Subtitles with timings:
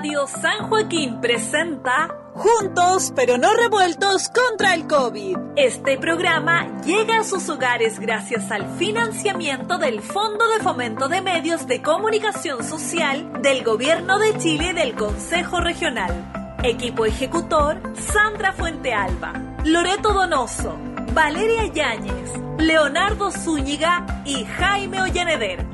[0.00, 5.36] Radio San Joaquín presenta Juntos pero no revueltos contra el COVID.
[5.56, 11.66] Este programa llega a sus hogares gracias al financiamiento del Fondo de Fomento de Medios
[11.66, 16.56] de Comunicación Social del Gobierno de Chile y del Consejo Regional.
[16.62, 19.34] Equipo ejecutor Sandra Fuente Alba,
[19.66, 20.78] Loreto Donoso,
[21.12, 25.69] Valeria Yáñez, Leonardo Zúñiga y Jaime Ollaneder.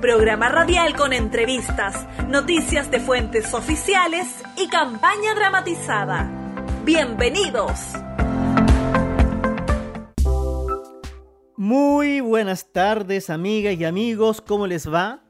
[0.00, 6.30] Programa radial con entrevistas, noticias de fuentes oficiales y campaña dramatizada.
[6.86, 7.78] Bienvenidos.
[11.54, 15.22] Muy buenas tardes amigas y amigos, ¿cómo les va?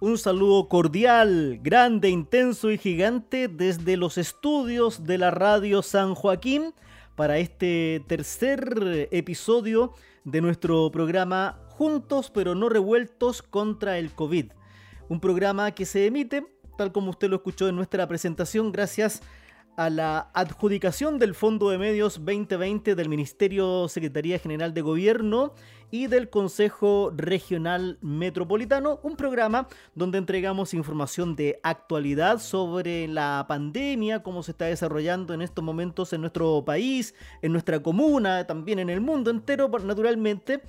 [0.00, 6.74] Un saludo cordial, grande, intenso y gigante desde los estudios de la radio San Joaquín
[7.14, 9.92] para este tercer episodio
[10.24, 14.46] de nuestro programa Juntos pero no revueltos contra el COVID.
[15.08, 16.44] Un programa que se emite,
[16.76, 19.22] tal como usted lo escuchó en nuestra presentación, gracias
[19.76, 25.54] a la adjudicación del Fondo de Medios 2020 del Ministerio Secretaría General de Gobierno
[25.92, 34.24] y del Consejo Regional Metropolitano, un programa donde entregamos información de actualidad sobre la pandemia,
[34.24, 38.90] cómo se está desarrollando en estos momentos en nuestro país, en nuestra comuna, también en
[38.90, 40.60] el mundo entero, naturalmente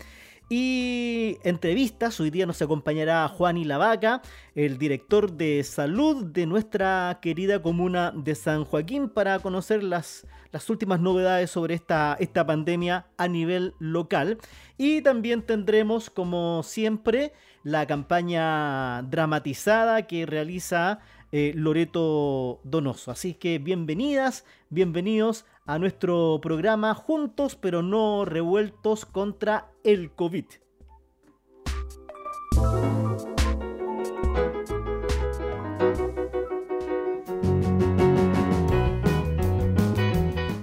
[0.49, 2.19] y entrevistas.
[2.19, 4.21] Hoy día nos acompañará Juan y Lavaca,
[4.55, 10.67] el director de salud de nuestra querida comuna de San Joaquín, para conocer las, las
[10.69, 14.39] últimas novedades sobre esta, esta pandemia a nivel local.
[14.77, 17.31] Y también tendremos, como siempre,
[17.63, 20.99] la campaña dramatizada que realiza
[21.31, 23.11] eh, Loreto Donoso.
[23.11, 30.45] Así que bienvenidas, bienvenidos a nuestro programa Juntos pero no revueltos contra el COVID.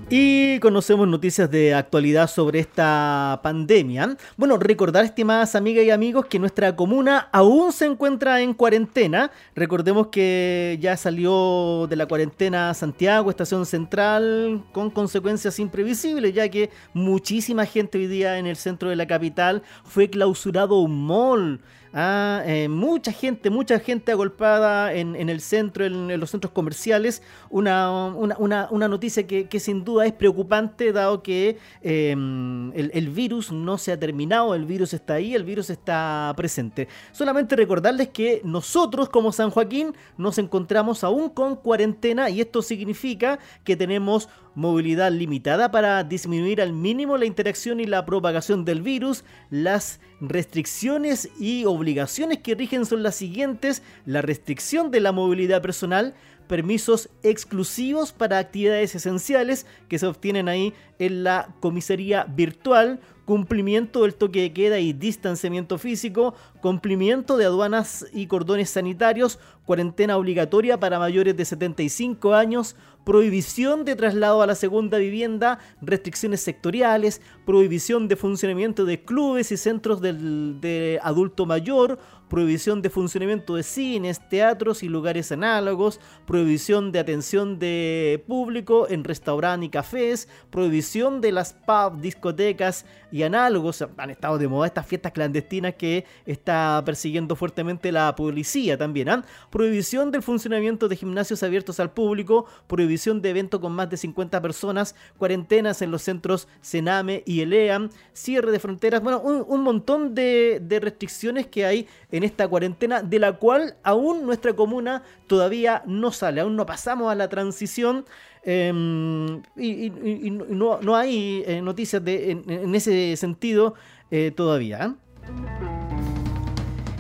[0.09, 4.17] Y conocemos noticias de actualidad sobre esta pandemia.
[4.37, 9.33] Bueno, recordar, estimadas amigas y amigos, que nuestra comuna aún se encuentra en cuarentena.
[9.57, 16.71] Recordemos que ya salió de la cuarentena Santiago, Estación Central, con consecuencias imprevisibles, ya que
[16.95, 21.61] muchísima gente hoy día en el centro de la capital fue clausurado un mall
[21.99, 27.23] Ah, mucha gente, mucha gente agolpada en, el centro, en, los centros comerciales.
[27.49, 33.51] Una, una, una, noticia que, que, sin duda es preocupante, dado que em, el, virus
[33.51, 36.87] no se ha terminado, el virus está ahí, el virus está presente.
[37.13, 43.39] Solamente recordarles que nosotros, como San Joaquín, nos encontramos aún con cuarentena y esto significa
[43.65, 49.23] que tenemos movilidad limitada para disminuir al mínimo la interacción y la propagación del virus.
[49.51, 53.83] Las restricciones y obligaciones que rigen son las siguientes.
[54.07, 56.15] La restricción de la movilidad personal,
[56.49, 64.15] permisos exclusivos para actividades esenciales que se obtienen ahí en la comisaría virtual, cumplimiento del
[64.15, 66.35] toque de queda y distanciamiento físico,
[66.67, 73.95] cumplimiento de aduanas y cordones sanitarios, cuarentena obligatoria para mayores de 75 años, prohibición de
[73.95, 80.61] traslado a la segunda vivienda, restricciones sectoriales, prohibición de funcionamiento de clubes y centros del,
[80.61, 87.61] de adulto mayor, prohibición de funcionamiento de cines, teatros y lugares análogos, prohibición de atención
[87.61, 93.85] de público en restaurantes y cafés, prohibición de las pubs, discotecas y análogos.
[93.97, 99.09] Han estado de moda estas fiestas clandestinas que está persiguiendo fuertemente la policía también.
[99.09, 99.25] ¿ah?
[99.51, 104.41] Prohibición del funcionamiento de gimnasios abiertos al público, prohibición de eventos con más de 50
[104.41, 110.61] personas, cuarentenas en los centros Sename y ELEAM, cierre de fronteras, bueno, un, montón de,
[110.81, 116.41] restricciones que hay en esta cuarentena, de la cual aún nuestra comuna todavía no sale,
[116.41, 118.05] aún no pasamos a la transición.
[118.49, 119.91] Em, y,
[120.31, 123.75] no, hay eh, noticias de, en, ese sentido
[124.11, 124.95] eh, todavía.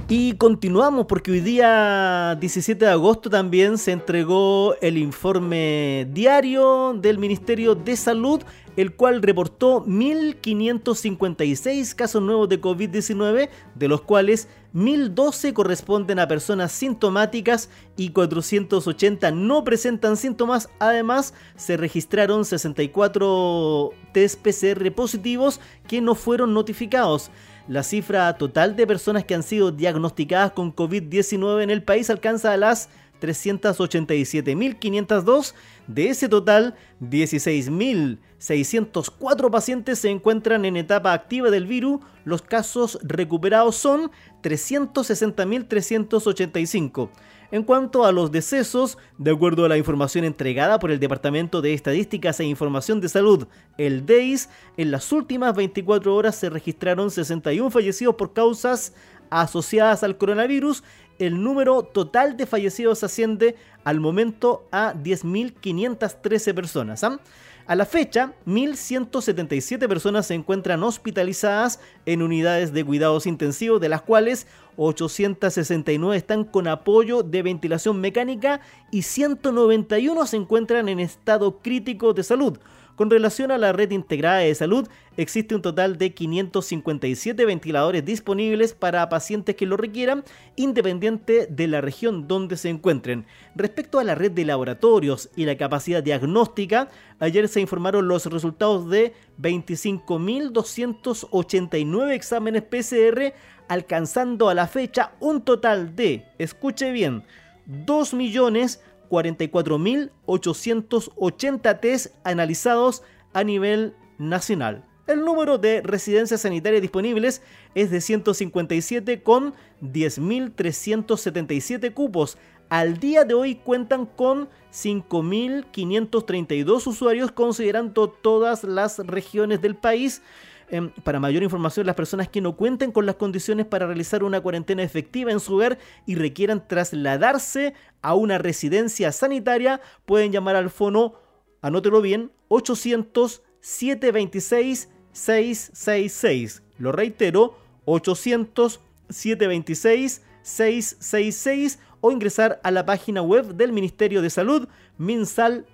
[0.08, 7.18] Y continuamos porque hoy día 17 de agosto también se entregó el informe diario del
[7.18, 8.40] Ministerio de Salud,
[8.76, 14.46] el cual reportó 1.556 casos nuevos de COVID-19, de los cuales
[14.76, 20.68] 1.012 corresponden a personas sintomáticas y 480 no presentan síntomas.
[20.78, 27.32] Además, se registraron 64 test PCR positivos que no fueron notificados.
[27.68, 32.52] La cifra total de personas que han sido diagnosticadas con COVID-19 en el país alcanza
[32.52, 32.88] a las
[33.20, 35.54] 387.502.
[35.88, 41.98] De ese total, 16.604 pacientes se encuentran en etapa activa del virus.
[42.24, 47.10] Los casos recuperados son 360.385.
[47.50, 51.74] En cuanto a los decesos, de acuerdo a la información entregada por el Departamento de
[51.74, 53.46] Estadísticas e Información de Salud,
[53.78, 58.92] el DEIS, en las últimas 24 horas se registraron 61 fallecidos por causas
[59.30, 60.82] asociadas al coronavirus
[61.18, 67.04] el número total de fallecidos asciende al momento a 10.513 personas.
[67.04, 67.20] ¿ah?
[67.66, 74.02] A la fecha, 1.177 personas se encuentran hospitalizadas en unidades de cuidados intensivos, de las
[74.02, 74.46] cuales
[74.76, 82.22] 869 están con apoyo de ventilación mecánica y 191 se encuentran en estado crítico de
[82.22, 82.58] salud.
[82.96, 84.88] Con relación a la red integrada de salud,
[85.18, 90.24] existe un total de 557 ventiladores disponibles para pacientes que lo requieran,
[90.56, 93.26] independiente de la región donde se encuentren.
[93.54, 96.88] Respecto a la red de laboratorios y la capacidad diagnóstica,
[97.18, 103.34] ayer se informaron los resultados de 25.289 exámenes PCR,
[103.68, 107.24] alcanzando a la fecha un total de, escuche bien,
[107.66, 114.84] 2 millones 44.880 test analizados a nivel nacional.
[115.06, 117.40] El número de residencias sanitarias disponibles
[117.76, 122.36] es de 157 con 10.377 cupos.
[122.68, 130.22] Al día de hoy cuentan con 5.532 usuarios considerando todas las regiones del país.
[130.68, 134.40] Em, para mayor información, las personas que no cuenten con las condiciones para realizar una
[134.40, 140.70] cuarentena efectiva en su hogar y requieran trasladarse a una residencia sanitaria pueden llamar al
[140.70, 141.14] fono,
[141.62, 146.62] anótelo bien, 800 726 666.
[146.78, 154.68] Lo reitero, 800 726 666 o ingresar a la página web del Ministerio de Salud
[154.98, 155.66] minsal.cl.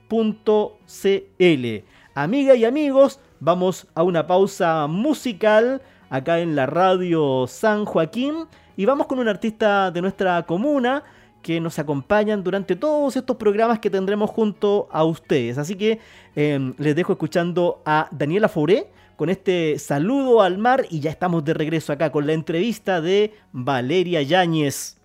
[2.15, 8.47] Amigas y amigos, Vamos a una pausa musical acá en la radio San Joaquín
[8.77, 11.03] y vamos con un artista de nuestra comuna
[11.43, 15.59] que nos acompañan durante todos estos programas que tendremos junto a ustedes.
[15.59, 15.99] Así que
[16.37, 21.44] em, les dejo escuchando a Daniela Fauré con este saludo al mar y ya estamos
[21.44, 24.99] de regreso acá con la entrevista de Valeria Yáñez.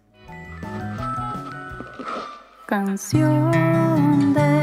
[2.68, 4.57] Canción de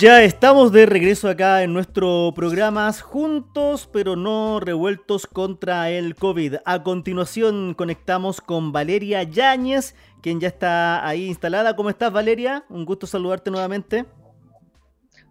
[0.00, 6.54] Ya estamos de regreso acá en nuestro programa Juntos pero no revueltos contra el COVID.
[6.64, 11.76] A continuación conectamos con Valeria Yáñez, quien ya está ahí instalada.
[11.76, 12.64] ¿Cómo estás Valeria?
[12.70, 14.06] Un gusto saludarte nuevamente.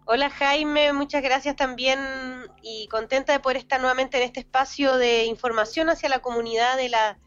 [0.04, 1.98] Hola Jaime, muchas gracias también
[2.62, 6.90] y contenta de poder estar nuevamente en este espacio de información hacia la comunidad de
[6.90, 7.18] la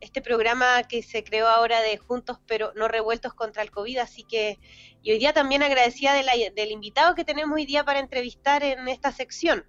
[0.00, 4.24] este programa que se creó ahora de Juntos pero no revueltos contra el COVID, así
[4.24, 4.58] que
[5.02, 8.62] y hoy día también agradecida de la- del invitado que tenemos hoy día para entrevistar
[8.62, 9.64] en esta sección.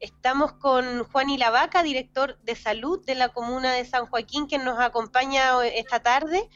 [0.00, 4.80] Estamos con Juan Ilavaca, director de salud de la comuna de San Joaquín, que nos
[4.80, 6.48] acompaña esta tarde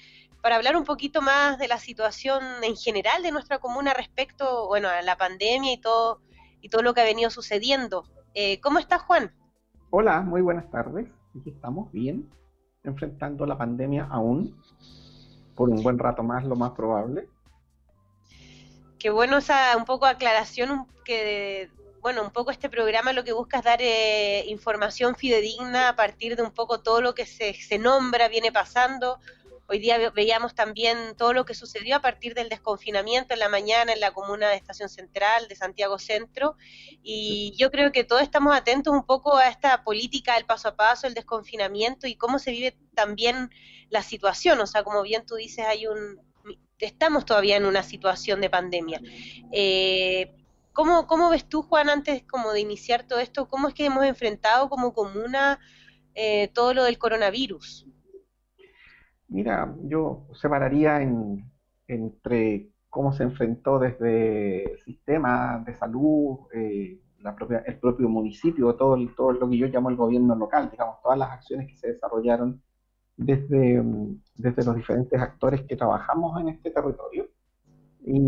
[0.43, 4.88] para hablar un poquito más de la situación en general de nuestra comuna respecto, bueno,
[4.88, 6.21] a la pandemia y todo
[6.61, 8.05] y todo lo que ha venido sucediendo.
[8.35, 9.33] Eh, ¿Cómo estás, Juan?
[9.90, 11.07] Hola, muy buenas tardes.
[11.45, 12.28] Estamos bien,
[12.87, 14.57] enfrentando la pandemia aún,
[15.55, 17.28] por un buen rato más, lo más probable.
[18.99, 23.59] Qué bueno esa un poco aclaración que bueno, un poco este programa lo que busca
[23.59, 27.78] es dar eh, información fidedigna a partir de un poco todo lo que se, se
[27.78, 29.19] nombra, viene pasando.
[29.68, 33.49] Hoy día ve- veíamos también todo lo que sucedió a partir del desconfinamiento en la
[33.49, 36.56] mañana en la comuna de Estación Central, de Santiago Centro,
[37.02, 40.76] y yo creo que todos estamos atentos un poco a esta política del paso a
[40.76, 43.50] paso, el desconfinamiento y cómo se vive también
[43.90, 44.61] la situación.
[44.61, 46.20] O sea, como bien tú dices, hay un,
[46.78, 49.00] estamos todavía en una situación de pandemia.
[49.52, 50.32] Eh,
[50.73, 54.04] ¿cómo, ¿Cómo ves tú, Juan, antes como de iniciar todo esto, cómo es que hemos
[54.04, 55.58] enfrentado como comuna
[56.14, 57.86] eh, todo lo del coronavirus?
[59.28, 61.50] Mira, yo separaría en,
[61.88, 68.75] entre cómo se enfrentó desde el sistema de salud, eh, la propia, el propio municipio,
[68.76, 71.92] todo, todo lo que yo llamo el gobierno local, digamos, todas las acciones que se
[71.92, 72.62] desarrollaron
[73.16, 77.28] desde, mm, desde los diferentes actores que trabajamos en este territorio,
[78.04, 78.21] y,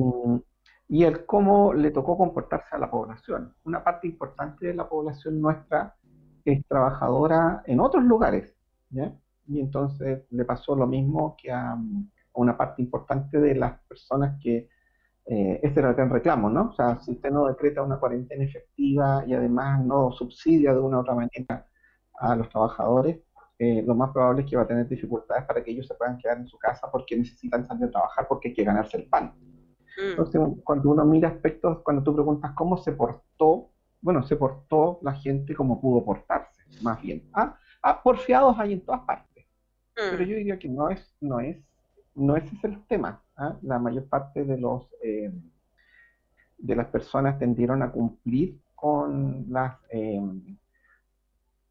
[0.88, 3.54] y el cómo le tocó comportarse a la población.
[3.64, 5.96] Una parte importante de la población nuestra
[6.44, 8.54] es trabajadora en otros lugares,
[8.90, 9.12] ¿ya?
[9.48, 11.78] Y entonces le pasó lo mismo que a, a
[12.34, 14.68] una parte importante de las personas que,
[15.26, 16.70] eh, este era el gran reclamo, ¿no?
[16.70, 20.98] O sea, si usted no decreta una cuarentena efectiva y además no subsidia de una
[20.98, 21.66] u otra manera
[22.18, 23.18] a los trabajadores,
[23.58, 26.16] eh, lo más probable es que va a tener dificultades para que ellos se puedan
[26.18, 29.34] quedar en su casa porque necesitan salir a trabajar porque hay que ganarse el pan.
[29.96, 34.98] Mm, Entonces, cuando uno mira aspectos, cuando tú preguntas cómo se portó, bueno, se portó
[35.02, 37.28] la gente como pudo portarse, más bien.
[37.34, 39.37] Ah, ah, porfiados hay en todas partes.
[39.98, 41.56] Pero mm, yo diría que no es, no es,
[42.14, 43.20] no ese es el tema.
[43.36, 43.56] ¿ah?
[43.62, 45.32] La mayor parte de los eh,
[46.58, 50.20] de las personas tendieron a cumplir con las eh,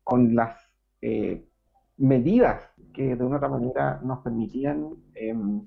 [0.03, 0.57] con las
[1.01, 1.45] eh,
[1.97, 5.61] medidas que de una u otra manera nos permitían em,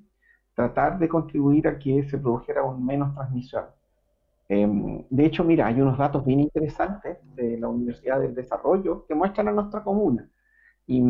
[0.54, 3.64] tratar de contribuir a que se produjera un menos transmisión.
[4.48, 9.14] Em, de hecho, mira, hay unos datos bien interesantes de la Universidad del Desarrollo que
[9.14, 10.28] muestran a nuestra comuna
[10.86, 11.00] y,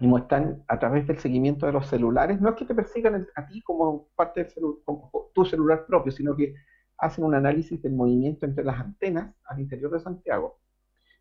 [0.00, 3.28] y muestran a través del seguimiento de los celulares, no es que te persigan el-
[3.34, 6.54] a ti como parte del celu- como tu celular propio, sino que
[6.98, 10.58] hacen un análisis del movimiento entre las antenas al interior de Santiago.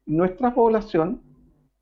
[0.05, 1.21] Nuestra población,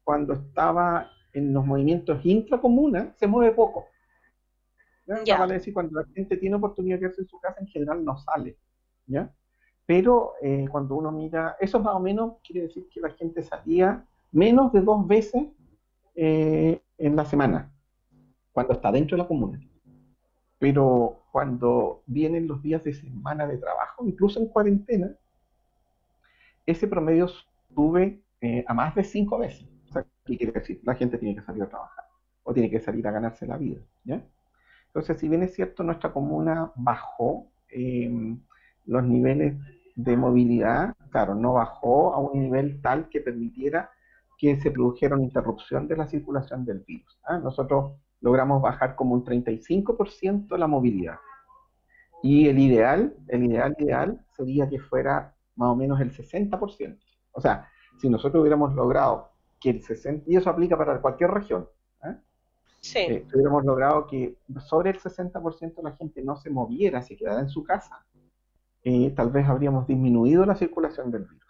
[0.04, 3.88] cuando estaba en los movimientos intracomuna, se mueve poco.
[5.06, 5.24] ¿ya?
[5.24, 5.38] Ya.
[5.38, 8.18] Vale decir, cuando la gente tiene oportunidad de quedarse en su casa, en general no
[8.18, 8.58] sale.
[9.06, 9.30] ¿ya?
[9.86, 14.06] Pero eh, cuando uno mira, eso más o menos quiere decir que la gente salía
[14.32, 15.44] menos de dos veces
[16.16, 17.72] eh, en la semana,
[18.52, 19.60] cuando está dentro de la comuna.
[20.58, 25.16] Pero cuando vienen los días de semana de trabajo, incluso en cuarentena,
[26.66, 27.28] ese promedio
[27.74, 29.68] sube eh, a más de cinco veces.
[29.90, 30.82] O sea, ¿qué quiere decir?
[30.84, 32.06] La gente tiene que salir a trabajar
[32.44, 33.82] o tiene que salir a ganarse la vida.
[34.04, 34.24] ¿ya?
[34.88, 38.38] Entonces, si bien es cierto, nuestra comuna bajó eh,
[38.86, 39.56] los niveles
[39.96, 43.90] de movilidad, claro, no bajó a un nivel tal que permitiera
[44.38, 47.20] que se produjera una interrupción de la circulación del virus.
[47.26, 47.38] ¿ah?
[47.38, 51.18] Nosotros logramos bajar como un 35% la movilidad.
[52.24, 57.00] Y el ideal, el ideal ideal sería que fuera más o menos el 60%.
[57.32, 61.68] O sea, si nosotros hubiéramos logrado que el 60%, y eso aplica para cualquier región,
[62.04, 62.16] ¿eh?
[62.96, 67.42] eh, hubiéramos logrado que sobre el 60% de la gente no se moviera, se quedara
[67.42, 68.06] en su casa,
[68.84, 71.45] eh, tal vez habríamos disminuido la circulación del virus.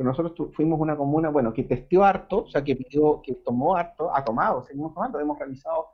[0.00, 3.76] Pero nosotros fuimos una comuna, bueno, que testió harto, o sea, que pidió, que tomó
[3.76, 5.88] harto, ha tomado, seguimos tomando, hemos realizado,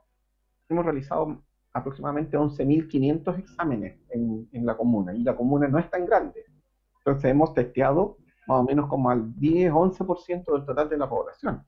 [0.69, 6.05] hemos realizado aproximadamente 11.500 exámenes en, en la comuna, y la comuna no es tan
[6.05, 6.45] grande.
[6.99, 8.15] Entonces hemos testeado
[8.47, 11.65] más o menos como al 10, 11% del total de la población.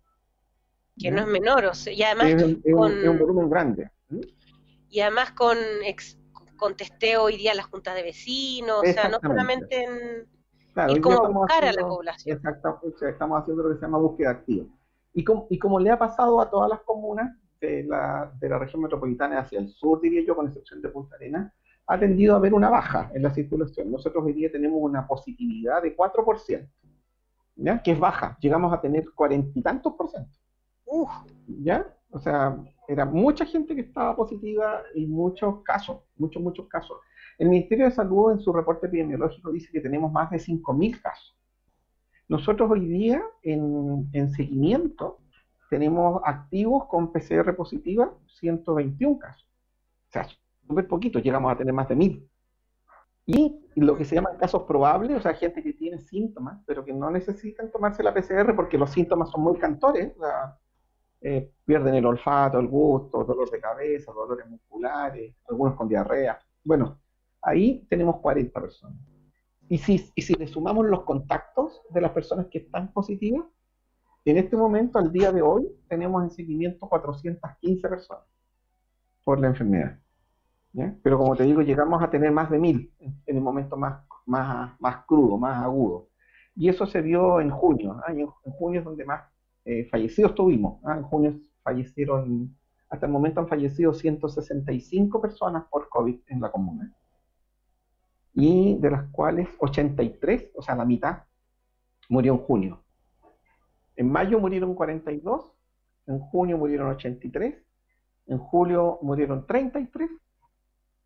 [0.98, 2.27] Que no es menor, o sea, y además
[2.63, 3.91] Es, con, es un volumen grande.
[4.89, 6.17] Y además con, ex-
[6.55, 10.38] con testeo hoy día en las juntas de vecinos, o sea, no solamente en...
[10.88, 12.42] Claro, buscar a la población.
[13.02, 14.66] Estamos haciendo lo que se llama búsqueda activa.
[15.14, 18.60] Y como, y como le ha pasado a todas las comunas de la, de la
[18.60, 21.52] región metropolitana hacia el sur, diría yo, con excepción de Punta Arenas,
[21.88, 23.92] ha tendido a haber una baja en la circulación.
[23.92, 26.70] Nosotros hoy día tenemos una positividad de 4%,
[27.56, 27.82] ¿ya?
[27.82, 28.38] que es baja.
[28.40, 30.38] Llegamos a tener cuarenta y tantos por ciento.
[30.86, 31.10] Uf,
[31.48, 31.86] ¿ya?
[32.12, 32.58] O sea,
[32.88, 36.98] era mucha gente que estaba positiva y muchos casos, muchos, muchos casos.
[37.39, 41.36] El Ministerio de Salud en su reporte epidemiológico dice que tenemos más de 5.000 casos.
[42.27, 45.19] Nosotros hoy día en, en seguimiento
[45.69, 49.48] tenemos activos con PCR positiva 121 casos.
[50.10, 50.27] O sea,
[50.67, 52.27] súper poquito, llegamos a tener más de 1.000.
[53.25, 56.91] Y lo que se llaman casos probables, o sea, gente que tiene síntomas, pero que
[56.91, 60.12] no necesitan tomarse la PCR porque los síntomas son muy cantores,
[61.22, 66.38] eh, pierden el olfato, el gusto, dolor de cabeza, dolores musculares, algunos con diarrea.
[66.63, 67.00] Bueno,
[67.41, 68.98] ahí tenemos 40 personas.
[69.67, 73.46] Y si, y si le sumamos los contactos de las personas que están positivas,
[74.25, 78.25] en este momento, al día de hoy, tenemos en seguimiento 415 personas
[79.24, 79.98] por la enfermedad.
[80.74, 80.96] ¿ya?
[81.01, 84.79] Pero como te digo, llegamos a tener más de 1000 en, el momento más, más,
[84.79, 86.10] más crudo, más agudo.
[86.55, 88.02] Y eso se vio en junio.
[88.13, 89.23] Y en, junio es donde más
[89.65, 90.80] eh, fallecidos tuvimos.
[90.84, 90.97] ¿ah?
[90.97, 92.56] En junio fallecieron,
[92.89, 96.93] hasta el momento han fallecido 165 personas por COVID en la comuna.
[98.34, 101.24] Y de las cuales 83, o sea, la mitad,
[102.10, 102.84] murió en junio.
[103.96, 105.52] En mayo murieron 42,
[106.08, 107.56] en junio murieron 83,
[108.28, 110.10] en julio murieron 33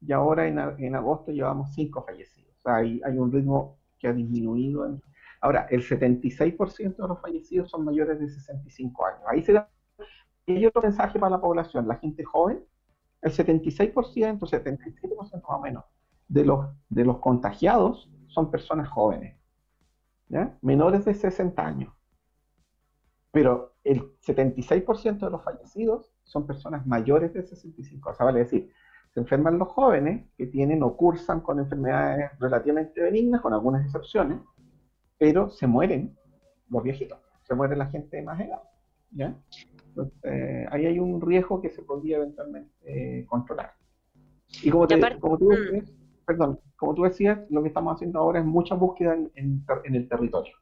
[0.02, 2.54] y ahora en, en agosto llevamos 5 fallecidos.
[2.58, 4.86] O sea, hay, hay un ritmo que ha disminuido.
[4.86, 5.02] en-
[5.42, 9.22] Ahora, el 76% de los fallecidos son mayores de 65 años.
[9.28, 9.70] Ahí se da
[10.46, 12.64] y otro mensaje para la población, la gente joven,
[13.22, 15.86] el 76%, 77% más o menos,
[16.28, 19.38] de los, de los contagiados son personas jóvenes,
[20.30, 20.58] ¿ya?
[20.62, 21.94] menores de 60 años.
[23.32, 28.10] Pero el 76% de los fallecidos son personas mayores de 65.
[28.10, 28.72] O sea, vale decir,
[29.14, 34.40] se enferman los jóvenes que tienen o cursan con enfermedades relativamente benignas, con algunas excepciones,
[35.18, 36.16] pero se mueren
[36.70, 38.62] los viejitos, se muere la gente de más edad.
[39.12, 39.36] ¿ya?
[39.90, 43.74] Entonces, eh, ahí hay un riesgo que se podría eventualmente eh, controlar.
[44.64, 46.03] Y como, te- Y aparte- como tú mm.
[46.26, 49.82] Perdón, como tú decías, lo que estamos haciendo ahora es mucha búsqueda en, en ter-
[49.86, 50.54] en el territorio.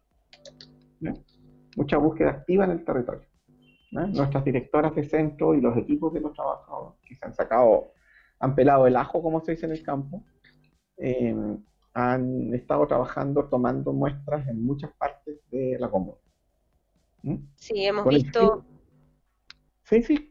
[1.76, 3.28] Mucha búsqueda activa en el territorio.
[3.91, 7.91] Nuestras directoras de centro y los equipos de los trabajadores que se han sacado,
[8.39, 10.24] han pelado el ajo, como se dice en el campo,
[10.97, 11.36] eh,
[11.93, 16.17] han estado trabajando tomando muestras en muchas partes de la comuna.
[17.24, 17.36] ¿Mm?
[17.56, 18.65] sí, hemos visto...
[19.84, 20.31] Sí, sí,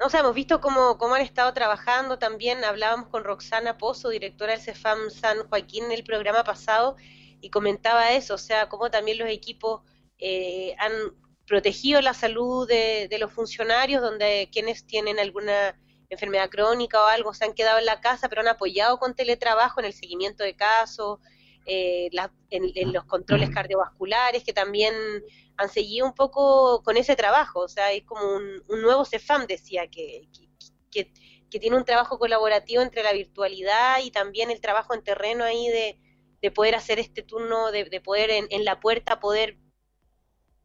[0.00, 2.64] No, o sea, hemos visto cómo, cómo han estado trabajando también.
[2.64, 6.96] Hablábamos con Roxana Pozo, directora del CEFAM San Joaquín, en el programa pasado,
[7.42, 9.82] y comentaba eso, o sea, cómo también los equipos
[10.18, 10.92] eh, han
[11.46, 17.34] protegido la salud de, de los funcionarios, donde quienes tienen alguna enfermedad crónica o algo
[17.34, 20.56] se han quedado en la casa, pero han apoyado con teletrabajo en el seguimiento de
[20.56, 21.18] casos,
[21.66, 24.94] eh, la- en, en los controles cardiovasculares, que también
[25.56, 29.46] han seguido un poco con ese trabajo, o sea, es como un, un nuevo CEFAM,
[29.46, 30.48] decía, que, que,
[30.90, 31.12] que-
[31.50, 35.66] que tiene un trabajo colaborativo entre la virtualidad y también el trabajo en terreno ahí
[35.68, 35.98] de,
[36.40, 39.58] de poder hacer este turno, de, de poder en, en la puerta poder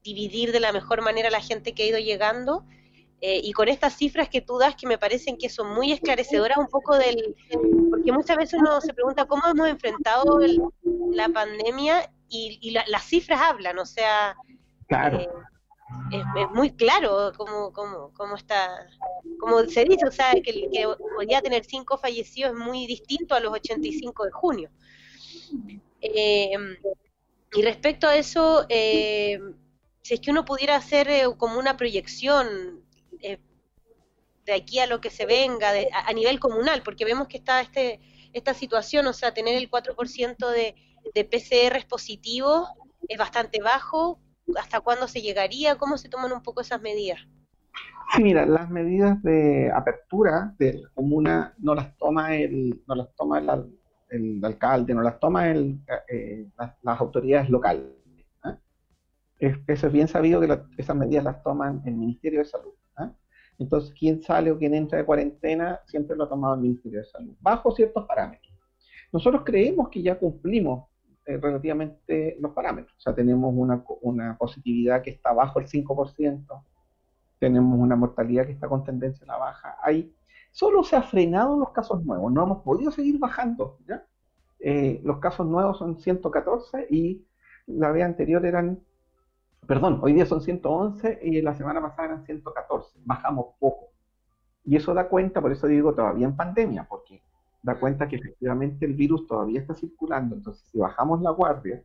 [0.03, 2.65] dividir de la mejor manera a la gente que ha ido llegando.
[3.21, 6.58] Eh, y con estas cifras que tú das, que me parecen que son muy esclarecedoras
[6.58, 7.36] un poco del...
[7.89, 10.62] Porque muchas veces uno se pregunta cómo hemos enfrentado el-
[11.12, 14.36] la pandemia y, y la- las cifras hablan, o sea,
[14.88, 15.19] claro.
[15.21, 15.30] eh,
[16.12, 18.86] es, es muy claro cómo, cómo, cómo está,
[19.39, 23.39] como se dice, o sea, que, que podría tener cinco fallecidos es muy distinto a
[23.39, 24.69] los 85 de junio.
[26.01, 26.51] Eh,
[27.56, 29.39] y respecto a eso, eh,
[30.01, 32.84] si es que uno pudiera hacer eh, como una proyección
[33.25, 33.39] eh,
[34.45, 37.61] de aquí a lo que se venga de- a, nivel comunal, porque vemos que está
[37.61, 37.99] este
[38.33, 40.75] esta situación, o sea, tener el 4% de,
[41.13, 42.67] de PCRs positivos
[43.07, 44.19] es bastante bajo.
[44.59, 45.77] ¿Hasta cuándo se llegaría?
[45.77, 47.19] ¿Cómo se toman un poco esas medidas?
[48.13, 53.15] Sí, mira, las medidas de apertura de la comuna no las toma el, no las
[53.15, 57.85] toma el, alcalde, no las toma el, eh, las, autoridades locales.
[58.43, 58.57] ¿ah?
[59.39, 62.73] eso es bien sabido que esas medidas las toman el Ministerio de Salud.
[63.57, 67.05] Entonces, quien sale o quien entra de cuarentena siempre lo ha tomado el Ministerio de
[67.05, 68.53] Salud, bajo ciertos parámetros.
[69.11, 70.89] Nosotros creemos que ya cumplimos
[71.25, 72.95] eh, relativamente los parámetros.
[72.97, 76.63] O sea, tenemos una, una positividad que está bajo el 5%,
[77.39, 79.77] tenemos una mortalidad que está con tendencia a la baja.
[79.81, 80.13] Hay,
[80.51, 83.77] solo se ha frenado los casos nuevos, no hemos podido seguir bajando.
[83.87, 84.05] ¿ya?
[84.59, 87.25] Eh, los casos nuevos son 114 y
[87.67, 88.79] la vez anterior eran,
[89.67, 92.99] perdón, hoy día son 111 y la semana pasada eran 114.
[93.06, 93.89] Bajamos poco.
[94.63, 97.21] Y eso da cuenta, por eso digo todavía en pandemia, porque
[97.62, 100.36] da cuenta que efectivamente el virus todavía está circulando.
[100.36, 101.84] Entonces, si bajamos la guardia,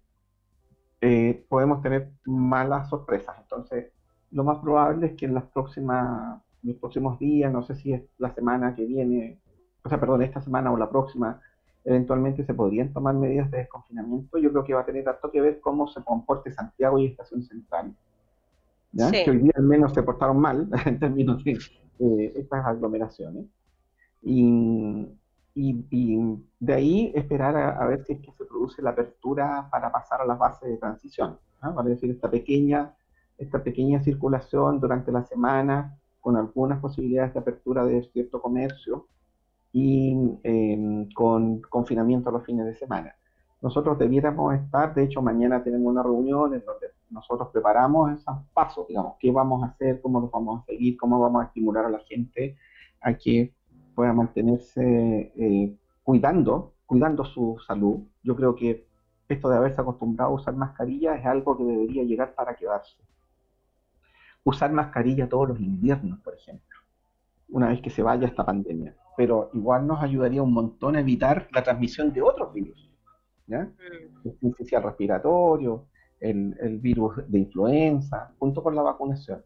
[1.01, 3.37] eh, podemos tener malas sorpresas.
[3.41, 3.93] Entonces,
[4.31, 8.03] lo más probable es que en las próximas, los próximos días, no sé si es
[8.19, 9.41] la semana que viene,
[9.83, 11.41] o sea, perdón, esta semana o la próxima,
[11.85, 14.39] eventualmente se podrían tomar medidas de desconfinamiento.
[14.39, 17.43] Yo creo que va a tener tanto que ver cómo se comporte Santiago y Estación
[17.43, 17.95] Central.
[18.93, 19.11] ¿ya?
[19.11, 23.47] Que hoy día al menos se portaron mal en términos de eh, estas aglomeraciones.
[24.23, 25.09] Y,
[25.55, 30.21] y, de ahí esperar a, ver si es que se produce la apertura para pasar
[30.21, 31.39] a la fase de transición.
[31.63, 31.75] ¿no?
[31.75, 32.95] Vale decir, esta pequeña
[33.41, 39.07] esta pequeña circulación durante la semana con algunas posibilidades de apertura de cierto comercio
[39.73, 43.15] y em, con confinamiento los fines de semana.
[43.63, 48.87] Nosotros debiéramos estar, de hecho mañana tenemos una reunión en donde nosotros preparamos esos pasos,
[48.89, 51.91] digamos, qué vamos a hacer, cómo los vamos a seguir, cómo vamos a estimular a
[51.91, 52.57] la gente
[53.01, 53.53] a que
[53.95, 58.01] pueda mantenerse eh, cuidando, cuidando su salud.
[58.23, 58.87] Yo creo que
[59.29, 62.97] esto de haberse acostumbrado a usar mascarilla es algo que debería llegar para quedarse
[64.45, 66.79] usar mascarilla todos los inviernos, por ejemplo,
[67.49, 68.95] una vez que se vaya esta pandemia.
[69.17, 72.91] Pero igual nos ayudaría un montón a evitar la transmisión de otros virus,
[73.47, 73.65] ¿ya?
[74.25, 74.55] Mm.
[74.71, 75.87] El respiratorio,
[76.21, 79.43] el, virus de influenza, junto con la vacunación.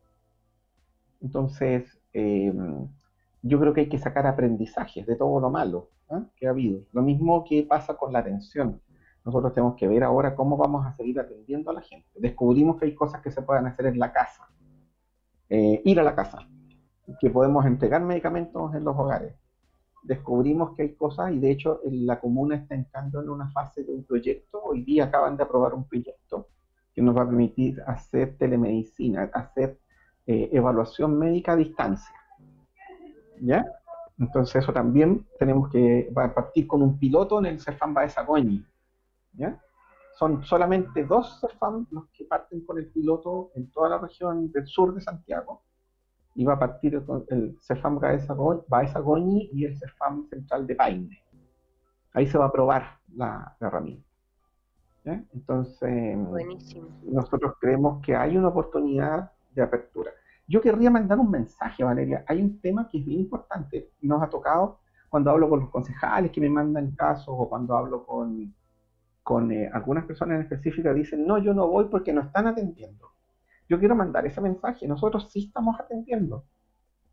[1.20, 2.88] Entonces, em,
[3.42, 6.24] yo creo que hay que sacar aprendizajes de todo lo malo ¿ah?
[6.36, 6.80] que ha habido.
[6.92, 8.80] Lo mismo que pasa con la atención.
[9.24, 12.08] Nosotros tenemos que ver ahora cómo vamos a seguir atendiendo a la gente.
[12.14, 14.48] Descubrimos que hay cosas que se pueden hacer en la casa.
[15.48, 16.38] Eh, ir a la casa,
[17.20, 19.34] que podemos entregar medicamentos en los hogares.
[20.04, 23.92] Descubrimos que hay cosas y de hecho la comuna está entrando en una fase de
[23.92, 24.62] un proyecto.
[24.62, 26.48] Hoy día acaban de aprobar un proyecto
[26.94, 29.78] que nos va a permitir hacer telemedicina, hacer
[30.26, 32.14] eh, evaluación médica a distancia.
[33.40, 33.66] ¿Ya?
[34.18, 38.64] Entonces eso también tenemos que partir con un piloto en el Cefam Baesagoñi.
[39.32, 39.60] ¿Ya?
[40.14, 44.66] son solamente dos CEFAM los que parten con el piloto en toda la región del
[44.66, 45.62] sur de Santiago.
[46.42, 48.00] Va a partir el CEFAM
[48.68, 51.22] Baesagoñi y el CEFAM Central de Paine.
[52.12, 54.04] Ahí se va a probar la, herramienta.
[55.04, 56.18] Entonces,
[57.04, 60.10] nosotros creemos que hay una oportunidad de apertura.
[60.48, 62.24] Yo querría mandar un mensaje, Valeria.
[62.26, 63.90] Hay un tema que es bien importante.
[64.00, 68.04] Nos ha tocado cuando hablo con los concejales que me mandan casos o cuando hablo
[68.04, 68.52] con
[69.24, 73.10] con eh, algunas personas en específica dicen, no, yo no voy porque no están atendiendo.
[73.68, 76.44] Yo quiero mandar ese mensaje, nosotros sí estamos atendiendo,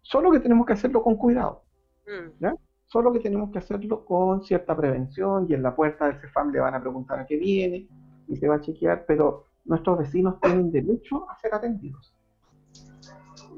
[0.01, 1.63] solo que tenemos que hacerlo con cuidado,
[2.05, 2.43] mm.
[2.43, 2.55] ¿ya?
[2.87, 6.59] Solo que tenemos que hacerlo con cierta prevención y en la puerta del CEFAM le
[6.59, 7.87] van a preguntar a qué viene
[8.27, 12.13] y se va a chequear, pero nuestros vecinos tienen derecho a ser atendidos.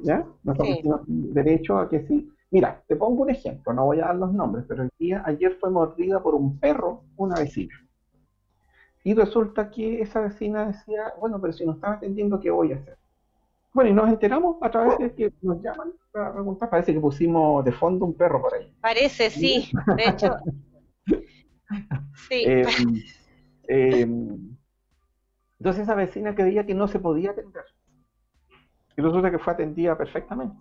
[0.04, 0.26] ¿Ya?
[0.44, 2.30] Nuestros vecinos tienen derecho a que sí.
[2.52, 5.58] Mira, te pongo un ejemplo, no voy a dar los nombres, pero el día ayer
[5.60, 7.74] fue mordida por un perro una vecina.
[9.04, 12.78] Y resulta que esa vecina decía, bueno, pero si no están atendiendo, ¿qué voy a
[12.78, 12.98] hacer?
[13.74, 17.66] Bueno, y nos enteramos a través de que nos llaman para preguntar, parece que pusimos
[17.66, 18.72] de fondo un perro por ahí.
[18.80, 20.36] Parece, sí, de hecho.
[22.30, 22.44] sí.
[22.46, 22.66] Eh,
[23.68, 24.08] eh,
[25.60, 27.64] entonces esa vecina creía que no se podía atender.
[28.96, 30.56] Y resulta que fue atendida perfectamente.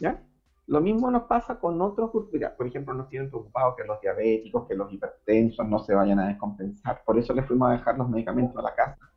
[0.00, 0.20] ¿Ya?
[0.66, 2.40] Lo mismo nos pasa con otros grupos.
[2.56, 6.28] Por ejemplo, nos tienen preocupados que los diabéticos, que los hipertensos no se vayan a
[6.28, 7.02] descompensar.
[7.04, 9.10] Por eso les fuimos a dejar los medicamentos a la casa.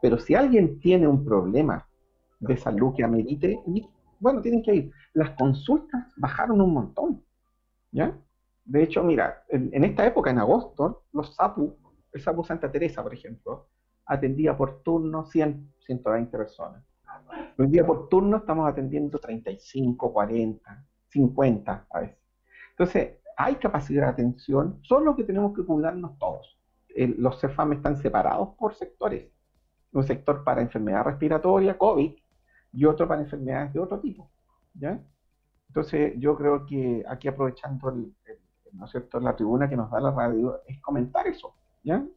[0.00, 1.86] Pero si alguien tiene un problema
[2.40, 3.62] de salud que amerite
[4.22, 4.92] bueno, tienen que ir.
[5.14, 7.24] Las consultas bajaron un montón.
[7.90, 8.16] ¿Ya?
[8.64, 11.76] De hecho, mira, en, esta época, en agosto, los SAPU,
[12.12, 13.66] el SAPU Santa Teresa, por ejemplo,
[14.06, 16.84] atendía por turno 100, 120 personas.
[17.58, 22.18] Hoy día por turno estamos atendiendo 35, 40, 50 a veces.
[22.70, 26.58] Entonces, hay capacidad de atención, solo que tenemos que cuidarnos todos.
[26.96, 29.30] los CEFAM están separados por sectores.
[29.92, 32.12] Un sector para enfermedad respiratoria, COVID,
[32.72, 34.30] y otro para enfermedades de otro tipo.
[35.68, 38.14] Entonces, yo creo que aquí aprovechando el,
[38.72, 41.54] ¿no es la tribuna que nos da la radio, es comentar eso.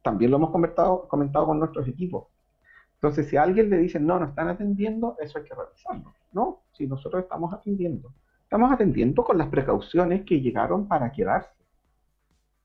[0.02, 2.28] También lo hemos comentado, comentado con nuestros equipos.
[2.96, 6.62] Entonces, si a alguien le dicen, no, no están atendiendo, eso hay que revisarlo, ¿no?
[6.72, 8.14] Si nosotros estamos atendiendo.
[8.42, 11.50] Estamos atendiendo con las precauciones que llegaron para quedarse.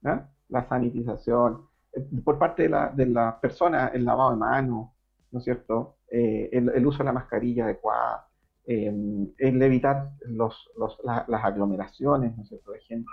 [0.02, 0.30] ¿ya?
[0.48, 4.92] La sanitización, eh, por parte de la, de la persona, el lavado de manos,
[5.32, 5.98] ¿no es cierto?
[6.10, 8.28] Eh, el, uso de la mascarilla adecuada,
[8.66, 13.10] em, el evitar los, los, las aglomeraciones, ¿no es cierto?, de gente.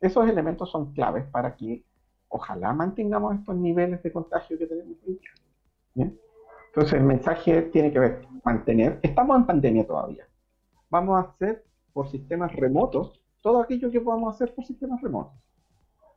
[0.00, 1.84] Esos elementos son claves para que
[2.28, 5.20] ojalá mantengamos estos niveles de contagio que tenemos hoy
[6.76, 10.28] Entonces el mensaje tiene que ver mantener, estamos en pandemia todavía.
[10.90, 15.32] Vamos a hacer por sistemas remotos todo aquello que podamos hacer por sistemas remotos.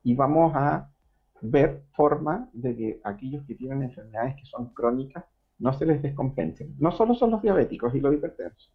[0.04, 0.92] Y vamos a
[1.40, 5.24] ver forma de que aquellos que tienen enfermedades que son crónicas
[5.60, 6.76] no se les descompensen.
[6.78, 8.70] No solo son los diabéticos y los hipertensos,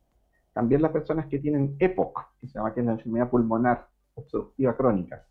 [0.55, 4.75] también las personas que tienen EPOC, que se llama que es la enfermedad pulmonar obstructiva
[4.75, 5.27] crónica.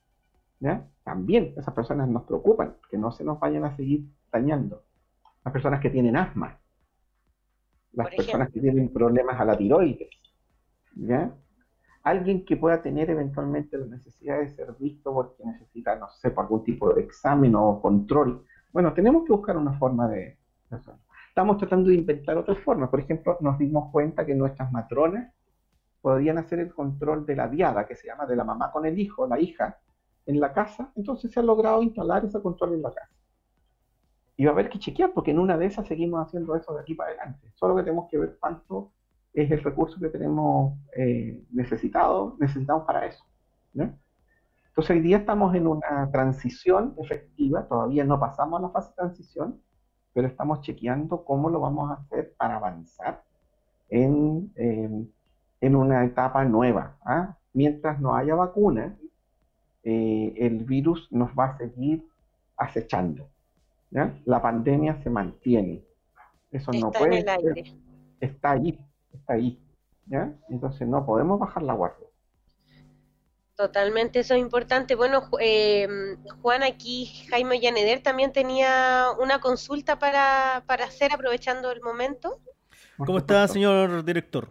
[0.60, 0.88] ¿ya?
[1.04, 4.84] También esas personas nos preocupan, que no se nos vayan a seguir dañando.
[5.44, 6.60] Las personas que tienen asma,
[7.94, 10.10] las personas que tienen problemas a la tiroides,
[10.96, 11.32] ¿ya?
[12.04, 16.44] alguien que pueda tener eventualmente la necesidad de ser visto porque necesita, no sé, por
[16.44, 18.46] algún tipo de examen o control.
[18.72, 20.38] Bueno, tenemos que buscar una forma de,
[20.70, 21.00] hacerlo.
[21.30, 22.90] Estamos tratando de inventar otras formas.
[22.90, 25.34] Por ejemplo, nos dimos cuenta que nuestras matronas
[26.02, 29.00] podían hacer el control de la diada, que se llama de la mamá con el
[29.00, 29.78] hijo, la hija,
[30.26, 30.92] en la casa.
[30.96, 33.10] Entonces se ha logrado instalar ese control en la casa.
[34.36, 36.82] Y va a haber que chequear, porque en una de esas seguimos haciendo eso de
[36.82, 37.52] aquí para adelante.
[37.56, 38.92] Solo que tenemos que ver cuánto
[39.34, 43.24] es el recurso que tenemos eh, necesitado, necesitamos para eso.
[43.74, 48.96] Entonces hoy día estamos en una transición efectiva, todavía no pasamos a la fase de
[48.96, 49.62] transición,
[50.14, 53.24] pero estamos chequeando cómo lo vamos a hacer para avanzar
[53.90, 56.98] en, en una etapa nueva.
[57.06, 57.38] ¿ah?
[57.54, 58.98] Mientras no haya vacuna,
[59.84, 62.06] eh, el virus nos va a seguir
[62.58, 63.30] acechando.
[64.26, 65.84] La pandemia se mantiene.
[66.52, 67.40] Eso no puede ser.
[68.20, 68.80] Está allí
[69.14, 69.60] está ahí.
[70.06, 70.34] ¿ya?
[70.50, 72.08] Entonces no podemos bajar la guardia.
[73.56, 74.96] Totalmente, eso es importante.
[74.96, 75.88] Bueno, eh,
[76.42, 82.40] Juan, aquí Jaime Llaneder también tenía una consulta para, para hacer, aprovechando el momento.
[82.98, 84.50] ¿Cómo está, señor director?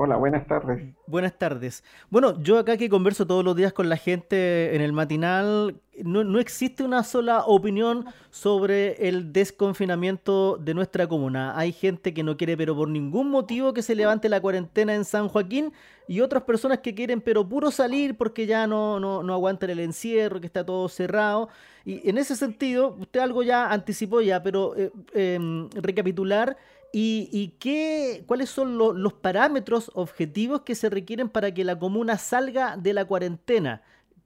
[0.00, 0.94] Hola, buenas tardes.
[1.08, 1.82] Buenas tardes.
[2.08, 6.38] Bueno, yo acá que converso todos los días con la gente en el matinal, no,
[6.38, 11.58] existe una sola opinión sobre el desconfinamiento de nuestra comuna.
[11.58, 15.04] Hay gente que no quiere, pero por ningún motivo, que se levante la cuarentena en
[15.04, 15.72] San Joaquín
[16.06, 19.80] y otras personas que quieren, pero puro salir porque ya no, no, no aguantan el
[19.80, 21.48] encierro, que está todo cerrado.
[21.84, 26.56] Y en ese sentido, usted algo ya anticipó ya, pero eh, em, recapitular
[26.92, 32.76] ¿Y, qué, cuáles son los parámetros objetivos que se requieren para que la comuna salga
[32.76, 33.82] de la cuarentena?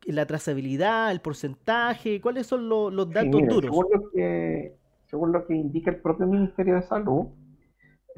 [0.07, 2.21] ¿La trazabilidad, el porcentaje?
[2.21, 3.63] ¿Cuáles son los datos duros?
[3.63, 7.27] Según lo, que, según lo que indica el propio Ministerio de Salud,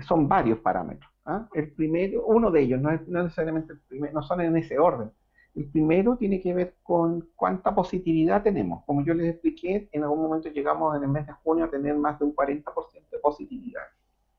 [0.07, 1.11] son varios parámetros.
[1.24, 1.48] ¿ah?
[1.54, 5.11] El primero, uno de ellos, no es necesariamente el primero, no son en ese orden.
[5.54, 8.85] El primero tiene que ver con cuánta positividad tenemos.
[8.85, 11.96] Como yo les expliqué, en algún momento llegamos en el mes de junio a tener
[11.96, 12.64] más de un 40%
[13.11, 13.83] de positividad.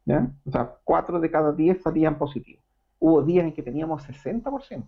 [0.08, 2.63] O sea, 4 de cada 10 salían positivos.
[3.00, 4.84] Hubo días en que teníamos 60%.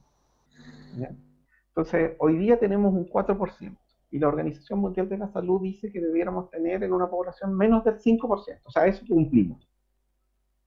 [1.69, 3.77] Entonces, hoy día tenemos un 4%.
[4.09, 7.83] Y la Organización Mundial de la Salud dice que debiéramos tener en una población menos
[7.83, 8.61] del 5%.
[8.63, 9.67] O sea, eso cumplimos.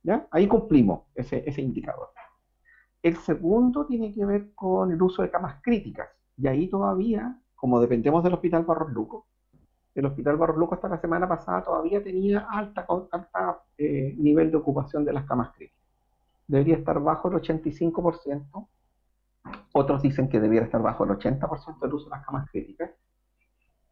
[0.03, 0.27] ¿Ya?
[0.31, 2.09] Ahí cumplimos ese, ese indicador.
[3.03, 6.09] El segundo tiene que ver con el uso de camas críticas.
[6.37, 9.27] Y ahí todavía, como dependemos del Hospital Barros Luco,
[9.95, 14.57] el Hospital Barros Luco hasta la semana pasada todavía tenía alta, alta eh, nivel de
[14.57, 15.81] ocupación de las camas críticas.
[16.47, 18.69] Debería estar bajo el 85%.
[19.73, 22.91] Otros dicen que debería estar bajo el 80% del uso de las camas críticas.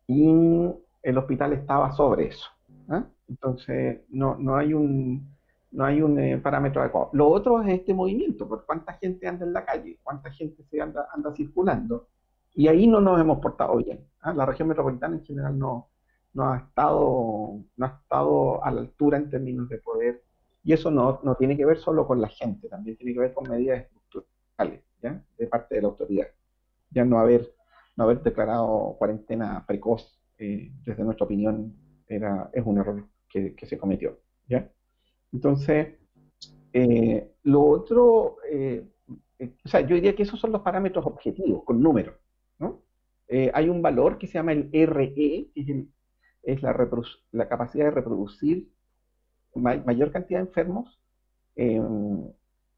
[0.06, 2.48] Y el hospital estaba sobre eso.
[2.88, 3.04] ¿ah?
[3.28, 5.36] Entonces, no, no hay un,
[5.72, 7.10] no hay un eh, parámetro adecuado.
[7.12, 10.80] Lo otro es este movimiento, por cuánta gente anda en la calle, cuánta gente se
[10.80, 12.08] anda, anda circulando.
[12.54, 14.00] Y ahí no nos hemos portado bien.
[14.22, 14.32] ¿ah?
[14.32, 15.87] La región metropolitana en general no,
[16.34, 20.22] no, ha estado, no ha estado a la altura en términos de poder.
[20.62, 23.34] Y eso no, no tiene que ver solo con la gente, también tiene que ver
[23.34, 25.22] con medidas estructurales ¿ya?
[25.38, 26.28] de parte de la autoridad.
[26.90, 27.52] Ya no haber,
[27.96, 31.74] no haber declarado cuarentena precoz, eh, desde nuestra opinión,
[32.06, 34.18] era, es un error que, se cometió.
[34.48, 34.70] ¿ya?
[35.32, 35.94] Entonces,
[36.72, 38.84] eh, lo otro, eh,
[39.64, 42.14] o sea, yo diría que esos son los parámetros objetivos, con números.
[43.30, 45.66] Eh, hay un valor que se llama el RE, que es,
[46.42, 48.70] la, capacidad de reproducir
[49.54, 51.00] mayor cantidad de enfermos
[51.56, 52.30] em,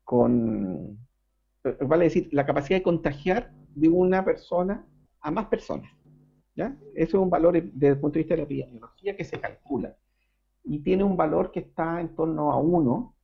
[0.05, 0.99] con,
[1.64, 4.87] eh, vale decir, la capacidad de contagiar de una persona
[5.20, 5.90] a más personas.
[6.55, 6.77] ¿ya?
[6.94, 9.96] Eso es un valor desde el punto de vista de la epidemiología que se calcula.
[10.64, 13.14] Y tiene un valor que está en torno a 1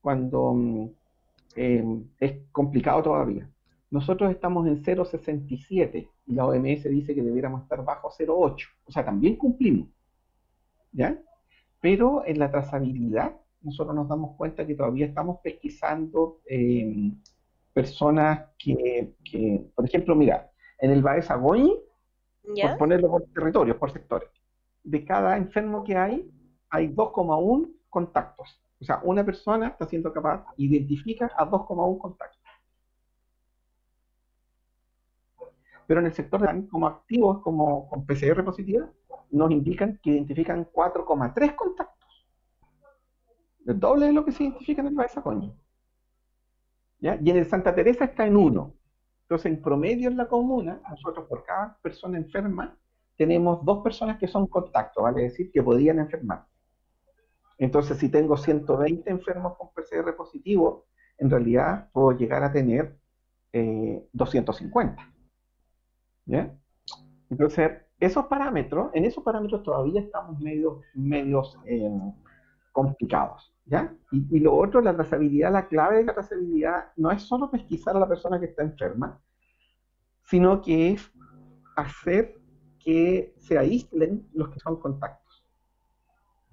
[0.00, 0.90] cuando
[1.54, 1.84] eh,
[2.20, 3.50] es complicado todavía.
[3.90, 8.66] Nosotros estamos en 0,67 y la OMS dice que debiéramos estar bajo 0,8.
[8.84, 9.88] O sea, también cumplimos.
[10.92, 11.18] ¿Ya?
[11.80, 17.12] Pero en la trazabilidad, nosotros nos damos cuenta que todavía estamos pesquisando eh,
[17.72, 19.14] personas que,
[19.74, 21.76] por ejemplo, mira, en el Baez Agoñi,
[22.62, 24.30] por ponerlo por territorios, por sectores,
[24.82, 26.30] de cada enfermo que hay,
[26.70, 28.60] hay 2,1 contactos.
[28.80, 32.40] O sea, una persona está siendo capaz, identifica a 2,1 contactos.
[35.86, 38.90] Pero en el sector de como activos, como con PCR positiva,
[39.30, 42.26] nos indican que identifican 4,3 contactos.
[43.66, 45.22] El doble de lo que se identifica en el Baeza
[47.00, 47.18] ¿Ya?
[47.22, 48.74] Y en el Santa Teresa está en 1.
[49.22, 52.76] Entonces, en promedio en la comuna, nosotros por cada persona enferma,
[53.16, 56.46] tenemos dos personas que son contactos, vale decir, que podrían enfermar.
[57.58, 60.86] Entonces, si tengo 120 enfermos con PCR positivo,
[61.18, 62.96] en realidad puedo llegar a tener
[64.12, 65.12] 250.
[66.26, 66.54] ¿Ya?
[67.30, 71.90] Entonces, esos parámetros, en esos parámetros todavía estamos medios, medios eh,
[72.72, 73.52] complicados.
[73.64, 73.94] ¿ya?
[74.12, 78.00] Y, lo otro, la trazabilidad, la clave de la trazabilidad no es solo pesquisar a
[78.00, 79.20] la persona que está enferma,
[80.24, 81.12] sino que es
[81.76, 82.34] hacer
[82.78, 85.44] que se aíslen los que son contactos.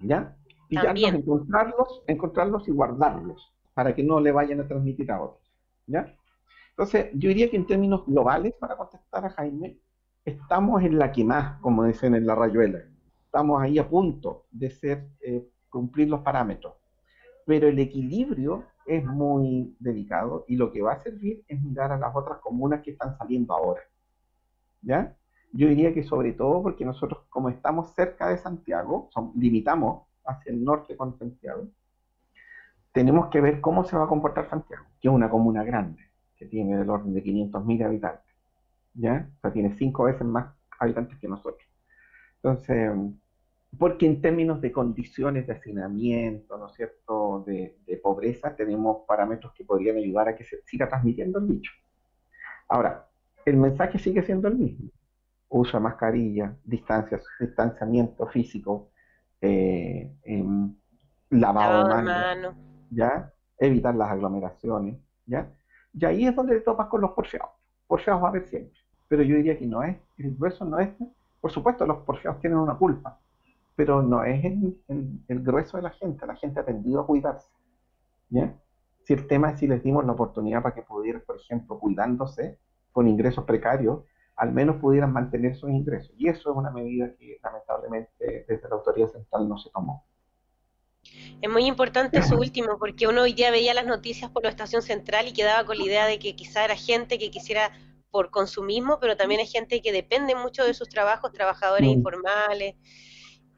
[0.00, 0.36] ¿Ya?
[0.68, 5.54] Pillarlos, encontrarlos, encontrarlos y guardarlos para que no le vayan a transmitir a otros.
[5.86, 6.16] ¿Ya?
[6.76, 9.78] Entonces, yo diría que en términos globales, para contestar a Jaime,
[10.24, 12.80] estamos en la que más, como dicen en la rayuela.
[13.26, 16.74] Estamos ahí a punto de ser, eh, cumplir los parámetros.
[17.46, 21.98] Pero el equilibrio es muy delicado y lo que va a servir es mirar a
[21.98, 23.82] las otras comunas que están saliendo ahora.
[24.82, 25.16] ¿Ya?
[25.52, 30.64] Yo diría que sobre todo porque nosotros, como estamos cerca de Santiago, limitamos hacia el
[30.64, 31.68] norte con Santiago,
[32.90, 36.13] tenemos que ver cómo se va a comportar Santiago, que es una comuna grande
[36.44, 38.34] que tiene del orden de 500.000 habitantes,
[38.94, 39.28] ¿ya?
[39.38, 41.68] O sea, tiene cinco veces más habitantes que nosotros.
[42.36, 42.90] Entonces,
[43.78, 49.64] porque en términos de condiciones de hacinamiento, ¿no es cierto?, de, pobreza, tenemos parámetros que
[49.64, 51.72] podrían ayudar a que se siga transmitiendo el bicho.
[52.68, 53.08] Ahora,
[53.44, 54.90] el mensaje sigue siendo el mismo.
[55.50, 58.90] De mascarilla, distancia, distanciamiento físico,
[59.40, 60.74] eh, em,
[61.30, 62.54] lavado, de manos,
[62.90, 63.32] ¿ya?
[63.58, 65.48] Evitar las aglomeraciones, ¿ya?
[65.94, 67.50] Y ahí es donde te topas con los porfiados.
[67.86, 68.78] Porfiados va a haber siempre.
[69.08, 70.90] Pero yo diría que no es, el grueso no es,
[71.40, 73.20] por supuesto los porfiados tienen una culpa,
[73.76, 74.80] pero no es el,
[75.28, 76.26] el, grueso de la gente.
[76.26, 77.50] La gente ha tendido a cuidarse.
[78.30, 78.54] ¿ya?
[79.04, 82.58] Si el tema es si les dimos la oportunidad para que pudieran, por ejemplo, cuidándose
[82.92, 84.04] con ingresos precarios,
[84.36, 86.14] al menos pudieran mantener sus ingresos.
[86.16, 90.04] Y eso es una medida que lamentablemente desde la autoridad central no se tomó.
[91.40, 94.82] Es muy importante eso último, porque uno hoy día veía las noticias por la estación
[94.82, 97.70] central y quedaba con la idea de que quizá era gente que quisiera
[98.10, 102.76] por consumismo, pero también hay gente que depende mucho de sus trabajos, trabajadores informales.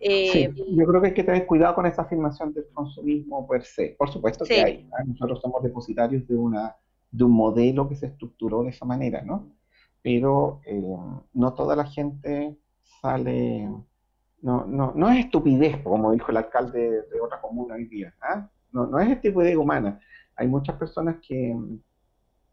[0.00, 3.94] Eh, yo creo que hay que tener cuidado con esa afirmación del consumismo per se.
[3.98, 4.88] Por supuesto que hay.
[4.92, 5.04] ¿ah?
[5.06, 6.74] Nosotros somos depositarios de, una,
[7.10, 9.52] de un modelo que se estructuró de esa manera, ¿no?
[10.02, 10.82] Pero eh,
[11.34, 12.56] no toda la gente
[13.00, 13.68] sale
[14.42, 18.14] no, no, no es estupidez, como dijo el alcalde de otra comuna hoy día.
[18.20, 18.48] ¿ah?
[18.72, 20.00] No, no es estupidez humana.
[20.36, 21.78] Hay muchas personas que mm,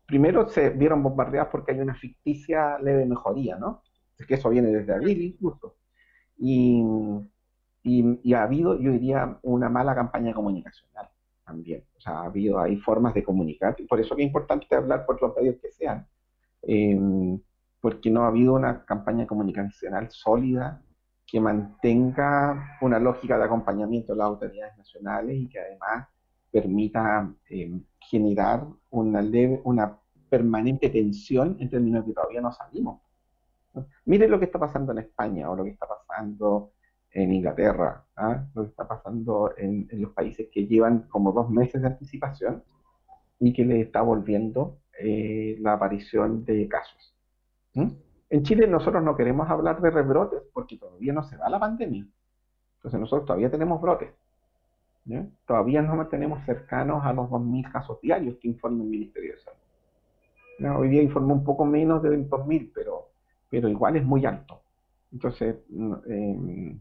[0.05, 3.83] primero se vieron bombardeadas porque hay una ficticia leve mejoría, ¿no?
[4.17, 5.75] Es que eso viene desde abril incluso.
[6.37, 6.83] Y,
[7.83, 11.09] y, ha habido, yo diría, una mala campaña comunicacional
[11.45, 11.83] también.
[11.97, 13.75] O sea, ha habido, hay formas de comunicar.
[13.87, 16.07] Por eso es importante hablar por los medios que sean.
[16.61, 17.39] Em,
[17.81, 20.81] porque no ha habido una campaña comunicacional sólida
[21.33, 26.07] que mantenga una lógica de acompañamiento de las autoridades nacionales y que además
[26.51, 27.71] permita eh,
[28.01, 29.97] generar una, leve, una
[30.29, 33.01] permanente tensión en términos de que todavía no salimos.
[34.05, 36.73] Miren lo que está pasando en España o lo que está pasando
[37.09, 38.45] en Inglaterra, ¿ah?
[38.53, 42.63] lo que está pasando en, los países que llevan como dos meses de anticipación
[43.39, 47.15] y que les está volviendo eh, la aparición de casos.
[48.33, 52.03] En Chile nosotros no queremos hablar de rebrotes porque todavía no se va la pandemia.
[52.77, 54.09] Entonces nosotros todavía tenemos brotes.
[55.45, 60.79] Todavía nos mantenemos cercanos a los 2.000 casos diarios que informa el Ministerio de Salud.
[60.79, 63.09] Hoy día informó un poco menos de 2.000, pero,
[63.51, 64.61] pero igual es muy alto.
[65.11, 66.79] Entonces, mm, em,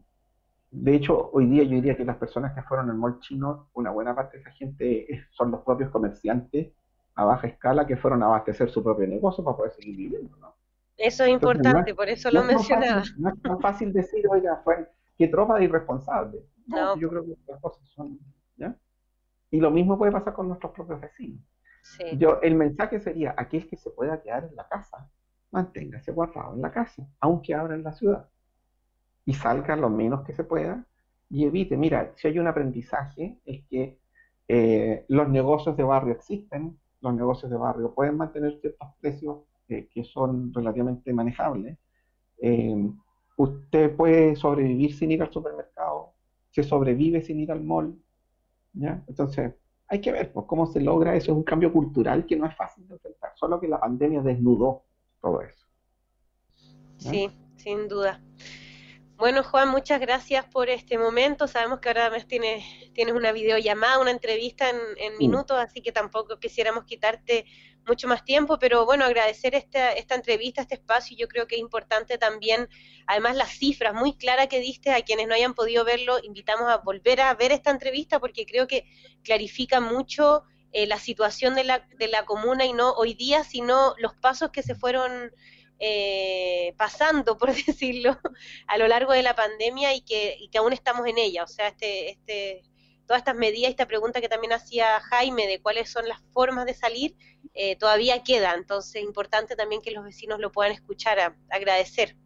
[0.71, 3.91] de hecho, hoy día yo diría que las personas que fueron al mall chino, una
[3.91, 6.73] buena parte de esa gente son los propios comerciantes
[7.13, 10.62] a baja escala que fueron a abastecer su propio negocio para poder seguir viviendo, ¿no?
[10.97, 13.03] Eso es importante, por eso lo mencionaba.
[13.17, 14.87] no es tan fácil decir, oiga, fue,
[15.17, 16.45] qué tropa de irresponsable.
[16.67, 18.19] No, Yo creo que las cosas son,
[18.55, 18.75] ¿ya?
[19.51, 21.41] Y lo mismo puede pasar con nuestros propios vecinos.
[22.17, 25.09] Yo, el mensaje sería, aquel que se pueda quedar en la casa,
[25.51, 28.29] manténgase guardado en la casa, aunque abra en la ciudad.
[29.25, 30.85] Y salga lo menos que se pueda
[31.29, 31.77] y evite.
[31.77, 33.99] Mira, si hay un aprendizaje, es que
[34.47, 39.39] eh, los negocios de barrio existen, los negocios de barrio pueden mantener ciertos precios
[39.69, 41.77] eh, que son relativamente manejables.
[42.41, 42.89] Eh,
[43.37, 46.13] usted puede sobrevivir sin ir al supermercado,
[46.51, 47.97] se sobrevive sin ir al mall.
[48.73, 49.03] ¿ya?
[49.07, 49.53] Entonces,
[49.87, 51.31] hay que ver pues, cómo se logra eso.
[51.31, 54.83] Es un cambio cultural que no es fácil de enfrentar, solo que la pandemia desnudó
[55.21, 55.65] todo eso.
[56.97, 58.21] Sí, sin duda.
[59.17, 61.47] Bueno, Juan, muchas gracias por este momento.
[61.47, 66.39] Sabemos que ahora tienes, tienes una videollamada, una entrevista en, en minutos, así que tampoco
[66.39, 67.45] quisiéramos quitarte
[67.87, 71.61] mucho más tiempo, pero bueno, agradecer esta, esta entrevista, este espacio, yo creo que es
[71.61, 72.69] importante también,
[73.07, 76.77] además las cifras muy claras que diste, a quienes no hayan podido verlo, invitamos a
[76.77, 78.85] volver a ver esta entrevista porque creo que
[79.23, 83.93] clarifica mucho eh, la situación de la, de la comuna y no hoy día, sino
[83.99, 85.31] los pasos que se fueron
[85.79, 88.19] eh, pasando, por decirlo,
[88.67, 91.43] a lo largo de la pandemia y que, y que aún estamos en ella.
[91.43, 92.63] O sea, este, este,
[93.13, 96.73] todas estas medidas, esta pregunta que también hacía Jaime de cuáles son las formas de
[96.73, 97.15] salir,
[97.53, 98.55] eh, todavía queda.
[98.55, 102.17] Entonces, es importante también que los vecinos lo puedan escuchar, a, agradecer.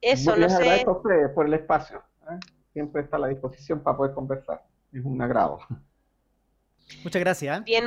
[0.00, 0.82] Eso, no sé.
[0.84, 2.02] a ustedes por el espacio.
[2.28, 2.40] ¿eh?
[2.72, 4.66] Siempre está a la disposición para poder conversar.
[4.92, 5.60] Es un agrado.
[7.04, 7.60] Muchas gracias.
[7.60, 7.62] ¿eh?
[7.64, 7.84] Bien,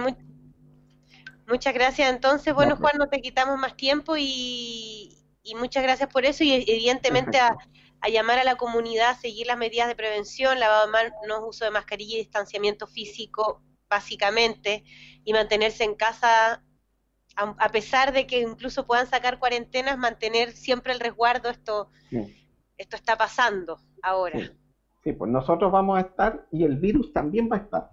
[1.50, 2.14] muchas gracias.
[2.14, 5.18] Entonces, bueno, Juan, no te quitamos más tiempo y,
[5.58, 7.58] muchas gracias por eso y evidentemente a,
[8.02, 11.66] a, llamar a la comunidad a seguir las medidas de prevención, lavado de manos, uso
[11.66, 14.84] de mascarilla y distanciamiento físico básicamente,
[15.24, 16.64] y mantenerse en casa,
[17.36, 21.90] a, pesar de que incluso puedan sacar cuarentenas, mantener siempre el resguardo, esto,
[22.78, 24.40] esto está pasando ahora.
[25.04, 25.14] Sí.
[25.14, 27.92] pues nosotros vamos a estar y el virus también va a estar.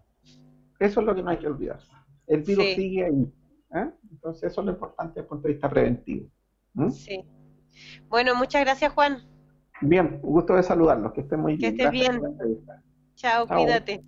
[0.78, 1.78] Eso es lo que no hay que olvidar.
[2.26, 3.32] El virus sigue ahí.
[3.74, 3.90] ¿eh?
[4.10, 6.28] Entonces eso es lo importante desde el punto de vista preventivo.
[6.90, 7.24] Sí.
[8.08, 9.35] Bueno, muchas gracias Juan.
[9.80, 11.76] Bien, un gusto de saludarlos, que estén muy bien.
[11.76, 12.20] Que estés bien.
[13.14, 14.02] Chao, cuídate.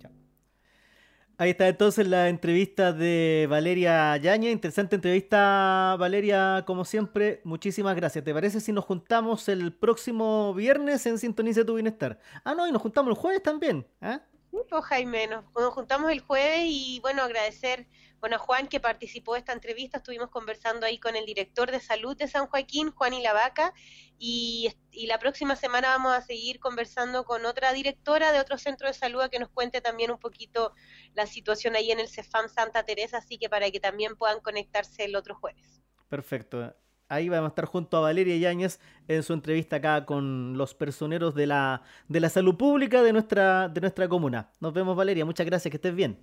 [1.37, 4.51] Ahí está entonces la entrevista de Valeria Yaña.
[4.51, 7.39] Interesante entrevista, Valeria, como siempre.
[7.45, 8.25] Muchísimas gracias.
[8.25, 12.19] ¿Te parece si nos juntamos el próximo viernes en Sintoniza tu Bienestar?
[12.43, 13.87] Ah, no, y nos juntamos el jueves también.
[14.01, 14.19] ¿eh?
[14.51, 17.87] Pues Jaime, nos, juntamos el jueves y bueno, agradecer
[18.19, 22.17] bueno, Juan que participó de esta entrevista, estuvimos conversando ahí con el director de salud
[22.17, 23.73] de San Joaquín, Juan y Lavaca,
[24.17, 28.87] y, y la próxima semana vamos a seguir conversando con otra directora de otro centro
[28.87, 30.73] de salud a que nos cuente también un poquito
[31.13, 35.05] la situación ahí en el CEFAM Santa Teresa, así que para que también puedan conectarse
[35.05, 35.81] el otro jueves.
[36.09, 36.75] Perfecto.
[37.07, 41.33] Ahí vamos a estar junto a Valeria Yáñez en su entrevista acá con los personeros
[41.33, 44.51] de la, de la salud pública de nuestra, de nuestra comuna.
[44.59, 45.25] Nos vemos, Valeria.
[45.25, 45.71] Muchas gracias.
[45.71, 46.19] Que estés bien.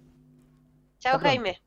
[1.01, 1.66] Chao, Jaime.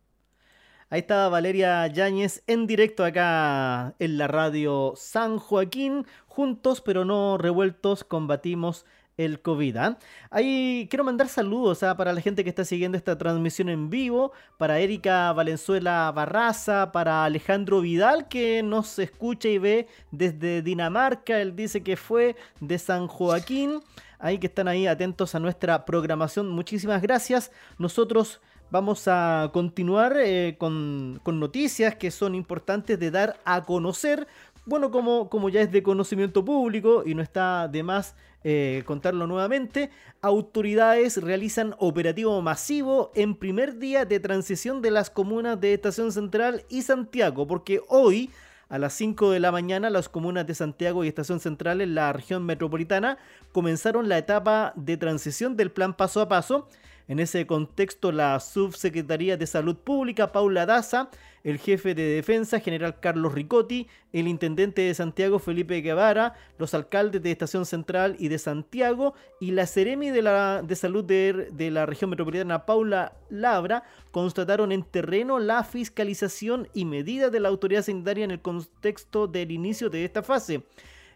[0.92, 6.08] Ahí estaba Valeria Yáñez en directo acá en la radio San Joaquín.
[6.26, 9.78] Juntos pero no revueltos combatimos el COVID.
[9.78, 10.00] ¿ah?
[10.32, 11.96] Ahí quiero mandar saludos ¿ah?
[11.96, 17.24] para la gente que está siguiendo esta transmisión en vivo, para Erika Valenzuela Barraza, para
[17.24, 23.06] Alejandro Vidal que nos escucha y ve desde Dinamarca, él dice que fue de San
[23.08, 23.82] Joaquín,
[24.18, 27.52] ahí que están ahí atentos a nuestra programación, muchísimas gracias.
[27.78, 28.42] Nosotros
[28.72, 34.28] Vamos a continuar eh, con, noticias que son importantes de dar a conocer.
[34.66, 39.90] Bueno, como, ya es de conocimiento público y no está de más eh, contarlo nuevamente,
[40.22, 46.64] autoridades realizan operativo masivo en primer día de transición de las comunas de Estación Central
[46.70, 48.30] y Santiago, porque hoy
[48.70, 52.14] a las 5 de la mañana las comunas de Santiago y Estación Central en la
[52.14, 53.18] región metropolitana
[53.52, 56.68] comenzaron la etapa de transición del plan paso a paso
[57.10, 61.10] en ese contexto, la Subsecretaría de Salud Pública, Paula Daza,
[61.44, 67.24] el jefe de defensa, general Carlos Ricotti, el intendente de Santiago, Felipe Guevara, los alcaldes
[67.24, 72.12] de Estación Central y de Santiago y la Ceremi de, Salud de, de la región
[72.12, 78.32] metropolitana, Paula Labra, constataron en terreno la fiscalización y medidas de la autoridad sanitaria en
[78.32, 80.64] el contexto del inicio de esta fase.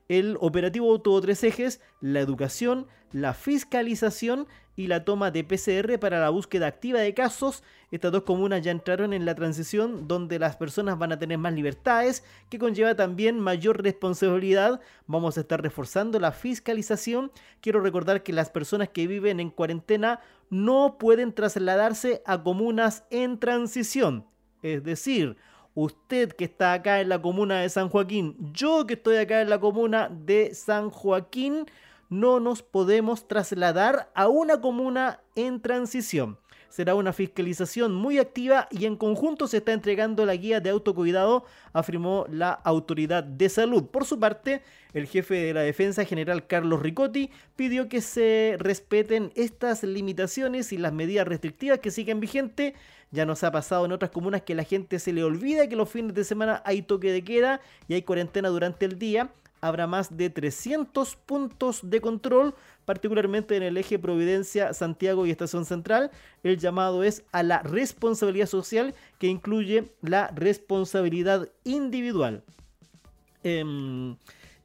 [0.09, 6.19] El operativo tuvo tres ejes, la educación, la fiscalización y la toma de PCR para
[6.19, 7.63] la búsqueda activa de casos.
[7.91, 11.53] Estas dos comunas ya entraron en la transición donde las personas van a tener más
[11.53, 14.81] libertades, que conlleva también mayor responsabilidad.
[15.05, 17.31] Vamos a estar reforzando la fiscalización.
[17.61, 23.39] Quiero recordar que las personas que viven en cuarentena no pueden trasladarse a comunas en
[23.39, 24.25] transición.
[24.63, 25.37] Es decir,
[25.75, 29.49] usted que está acá en la comuna de San Joaquín, yo que estoy acá en
[29.49, 31.65] la comuna de San Joaquín,
[32.09, 36.37] no nos podemos trasladar a una comuna en transición.
[36.73, 41.45] Será una fiscalización muy activa y en conjunto se está entregando la guía de autocuidado,
[41.71, 43.83] afirmó la autoridad de salud.
[43.85, 44.63] Por su parte,
[44.95, 50.79] el jefe de la defensa general Carlos Ricotti pidió que se respeten estas limitaciones y
[50.79, 52.73] las medidas restrictivas que siguen vigentes.
[53.11, 55.91] Ya nos ha pasado en otras comunas que la gente se le olvida que los
[55.91, 59.29] fines de semana hay toque de queda y hay cuarentena durante el día
[59.63, 62.53] habrá más de 300 puntos de control,
[62.83, 66.11] particularmente en el eje Providencia, Santiago y Estación Central.
[66.43, 72.43] El llamado es a la responsabilidad social que incluye la responsabilidad individual.
[73.41, 74.17] Em,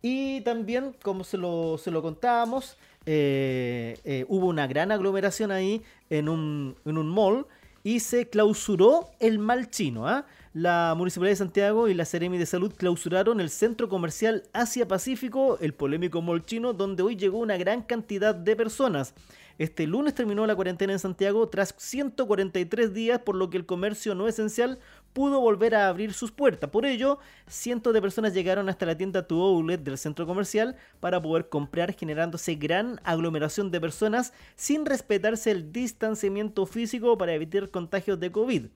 [0.03, 2.77] y también, como se lo, se lo contábamos,
[3.07, 5.81] eh, eh, hubo una gran aglomeración ahí
[6.11, 7.47] en un, en un mall
[7.85, 10.09] y se clausuró el mal chino.
[10.09, 10.27] ¿ah?
[10.59, 15.57] La Municipalidad de Santiago y la Seremi de Salud clausuraron el centro comercial Asia Pacífico,
[15.61, 19.15] el polémico mall chino, donde hoy llegó una gran cantidad de personas.
[19.59, 24.17] Este lunes terminó la cuarentena en Santiago tras 143 días, por lo que el comercio
[24.17, 24.81] no esencial
[25.13, 26.71] pudo volver a abrir sus puertas.
[26.71, 31.23] Por ello, cientos de personas llegaron hasta la tienda Tu Outlet del centro comercial para
[31.23, 38.19] poder comprar, generándose gran aglomeración de personas sin respetarse el distanciamiento físico para evitar contagios
[38.19, 38.67] de COVID.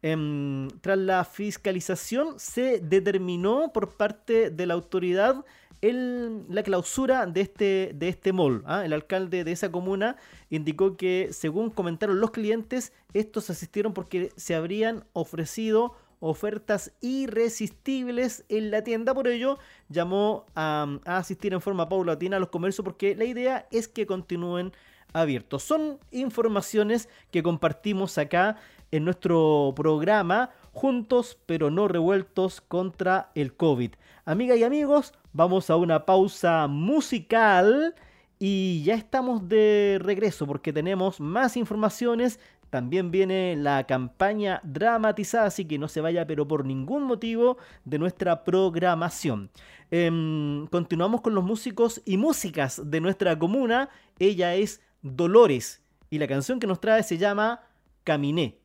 [0.00, 5.44] Em, tras la fiscalización se determinó por parte de la autoridad
[5.80, 8.62] la clausura de este, de este mall.
[8.66, 8.84] ¿ah?
[8.84, 10.16] El alcalde de esa comuna
[10.50, 18.72] indicó que, según comentaron los clientes, estos asistieron porque se habrían ofrecido ofertas irresistibles en
[18.72, 19.14] la tienda.
[19.14, 23.68] Por ello, llamó a, a asistir en forma paulatina a los comercios porque la idea
[23.70, 24.72] es que continúen
[25.12, 25.62] abiertos.
[25.62, 28.56] Son informaciones que compartimos acá
[28.90, 33.94] en nuestro programa Juntos pero no revueltos contra el COVID.
[34.24, 37.96] Amigas y amigos, vamos a una pausa musical
[38.38, 42.38] y ya estamos de regreso porque tenemos más informaciones.
[42.70, 47.98] También viene la campaña dramatizada, así que no se vaya, pero por ningún motivo, de
[47.98, 49.50] nuestra programación.
[49.90, 53.88] Em, continuamos con los músicos y músicas de nuestra comuna.
[54.18, 57.62] Ella es Dolores y la canción que nos trae se llama
[58.04, 58.57] Caminé.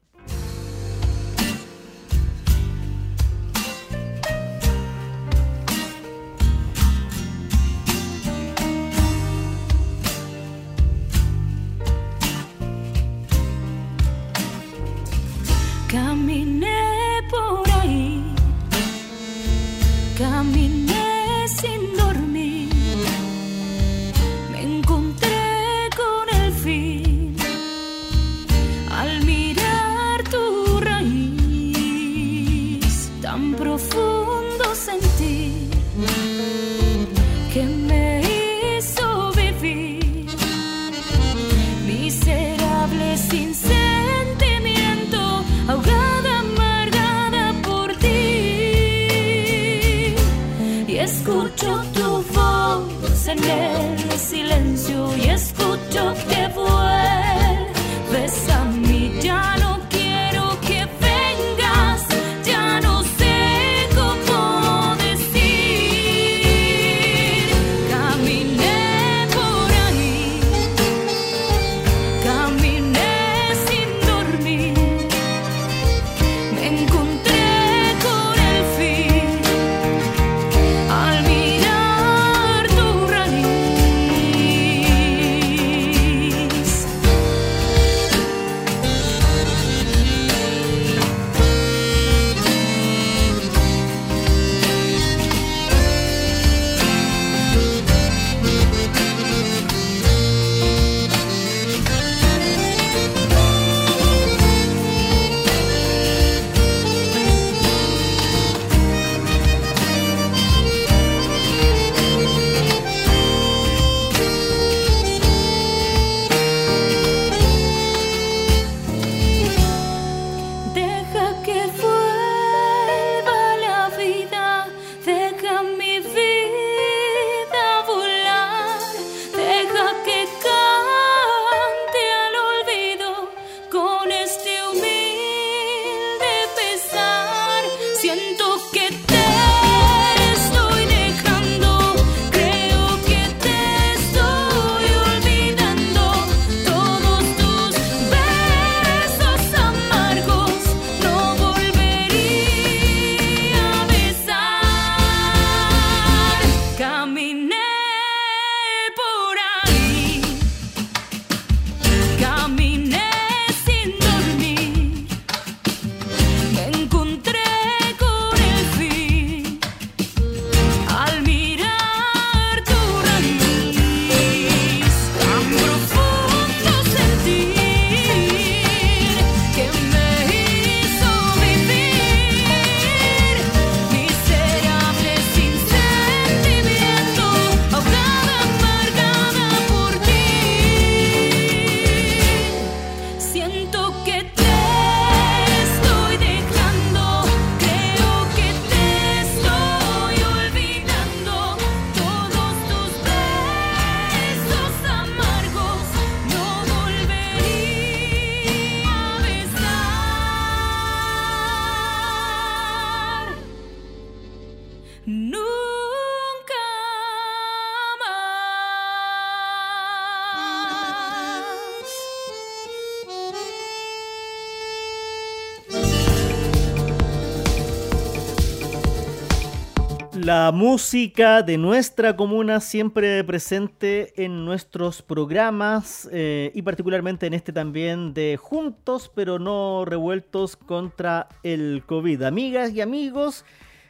[230.51, 238.13] Música de nuestra comuna siempre presente en nuestros programas eh, y particularmente en este también
[238.13, 242.23] de Juntos pero no revueltos contra el COVID.
[242.23, 243.45] Amigas y amigos,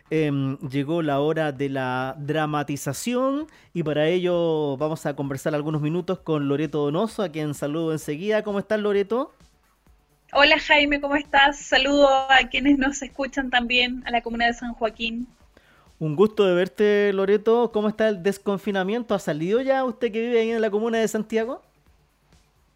[0.10, 6.20] em, llegó la hora de la dramatización y para ello vamos a conversar algunos minutos
[6.20, 8.44] con Loreto Donoso, a quien saludo enseguida.
[8.44, 9.34] ¿Cómo estás Loreto?
[10.34, 11.60] Hola Jaime, ¿cómo estás?
[11.60, 15.28] Saludo a quienes nos escuchan también, a la comuna de San Joaquín.
[16.00, 17.72] Un gusto de verte, Loreto.
[17.72, 19.16] ¿Cómo está el desconfinamiento?
[19.16, 21.62] ¿Ha salido ya usted que vive ahí en la comuna de Santiago?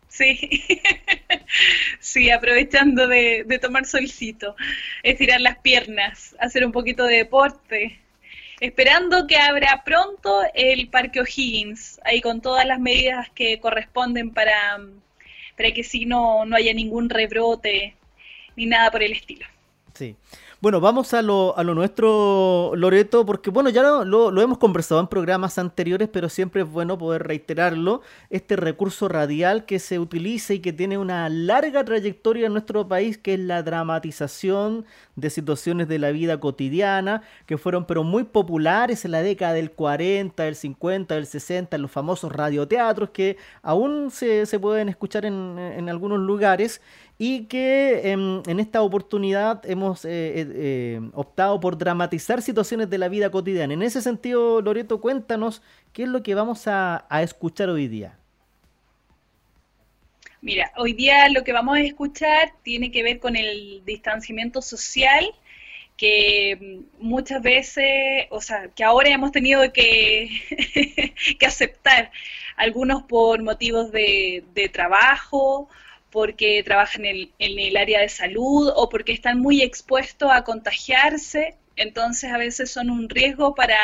[0.08, 0.40] Sí,
[2.00, 4.56] sí, aprovechando de, tomar solcito,
[5.04, 8.00] estirar las piernas, hacer un poquito de deporte,
[8.60, 14.80] esperando que abra pronto el Parque O'Higgins, ahí con todas las medidas que corresponden para,
[15.56, 17.96] para que si no, no haya ningún rebrote
[18.56, 19.46] ni nada por el estilo.
[19.94, 20.16] Sí.
[20.60, 25.00] Bueno, vamos a lo, a lo nuestro, Loreto, porque bueno, ya lo, lo, hemos conversado
[25.00, 28.02] en programas anteriores, pero siempre es bueno poder reiterarlo.
[28.32, 33.20] Este recurso radial que se utiliza y que tiene una larga trayectoria en nuestro país,
[33.20, 39.06] que es la dramatización de situaciones de la vida cotidiana, que fueron pero muy populares
[39.06, 44.10] en la década del 40, del 50, del 60, en los famosos radioteatros que aún
[44.10, 46.82] se, pueden escuchar en algunos lugares
[47.20, 52.98] y que em, en, esta oportunidad hemos eh, eh, eh, optado por dramatizar situaciones de
[53.00, 53.74] la vida cotidiana.
[53.74, 55.64] En ese sentido, Loreto, cuéntanos
[55.94, 58.18] qué es lo que vamos a, escuchar hoy día.
[60.42, 65.26] Mira, hoy día lo que vamos a escuchar tiene que ver con el distanciamiento social
[65.98, 70.30] que muchas veces, o sea, que ahora hemos tenido que,
[71.40, 72.12] que aceptar,
[72.56, 75.68] algunos por motivos de trabajo,
[76.18, 82.32] porque trabajan en el, área de salud o porque están muy expuestos a contagiarse, entonces
[82.32, 83.78] a veces son un riesgo para,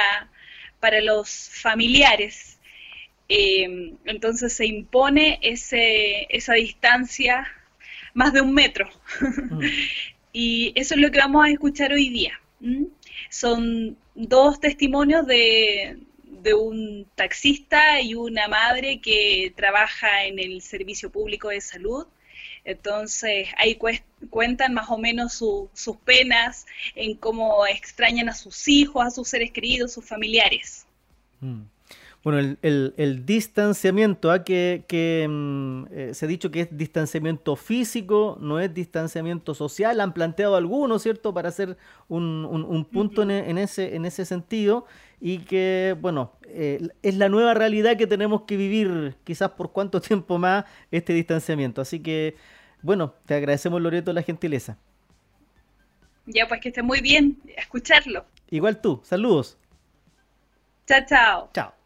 [0.79, 2.57] para los familiares.
[3.29, 7.47] Eh, entonces se impone ese, esa distancia
[8.15, 8.89] más de un metro.
[9.19, 9.59] Mm.
[10.33, 12.41] y eso es lo que vamos a escuchar hoy día.
[13.29, 21.11] Son dos testimonios de, de un taxista y una madre que trabaja en el servicio
[21.11, 22.07] público de salud.
[22.65, 23.77] Entonces ahí
[24.29, 29.51] cuentan más o menos sus penas, en cómo extrañan a sus hijos, a sus seres
[29.51, 30.85] queridos, sus familiares.
[31.41, 31.63] Mm.
[32.23, 34.45] Bueno, el, distanciamiento, ¿ah?
[34.45, 40.13] que, mm, eh, se ha dicho que es distanciamiento físico, no es distanciamiento social, han
[40.13, 44.85] planteado algunos, ¿cierto?, para hacer un, punto en, ese, en ese sentido,
[45.25, 50.01] y que, bueno, eh, es la nueva realidad que tenemos que vivir, quizás por cuánto
[50.01, 51.79] tiempo más, este distanciamiento.
[51.79, 52.35] Así que,
[52.81, 54.77] bueno, te agradecemos, Loreto, la gentileza.
[56.25, 58.25] Ya, pues que esté muy bien, escucharlo.
[58.49, 59.57] Igual tú, saludos.
[60.87, 61.49] Chao, chao.
[61.53, 61.82] Chao.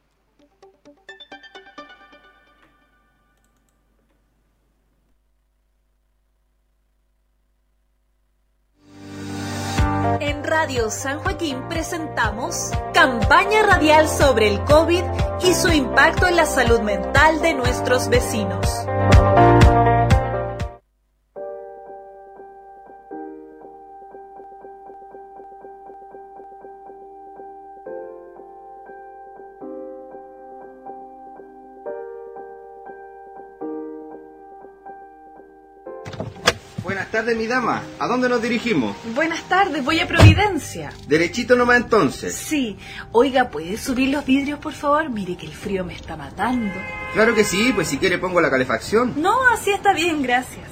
[10.68, 15.02] Radio San Joaquín presentamos campaña radial sobre el COVID
[15.42, 18.68] y su impacto en la salud mental de nuestros vecinos.
[37.18, 37.82] Tardes, mi dama.
[37.98, 38.96] ¿A dónde nos dirigimos?
[39.16, 40.94] Buenas tardes, voy a Providencia.
[41.08, 42.36] Derechito nomás entonces.
[42.36, 42.78] Sí.
[43.12, 45.10] Oiga, ¿puede subir los vidrios, por favor?
[45.10, 46.76] Mire que el frío me está matando.
[47.16, 49.16] Claro que sí, pues si quiere pongo la calefacción.
[49.18, 50.68] No, así está bien, gracias.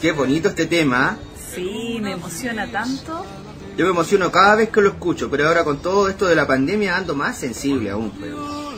[0.00, 1.18] Qué bonito este tema.
[1.54, 3.26] Sí, me emociona tanto.
[3.76, 6.46] Yo me emociono cada vez que lo escucho, pero ahora con todo esto de la
[6.46, 8.10] pandemia ando más sensible aún.
[8.12, 8.32] Pues.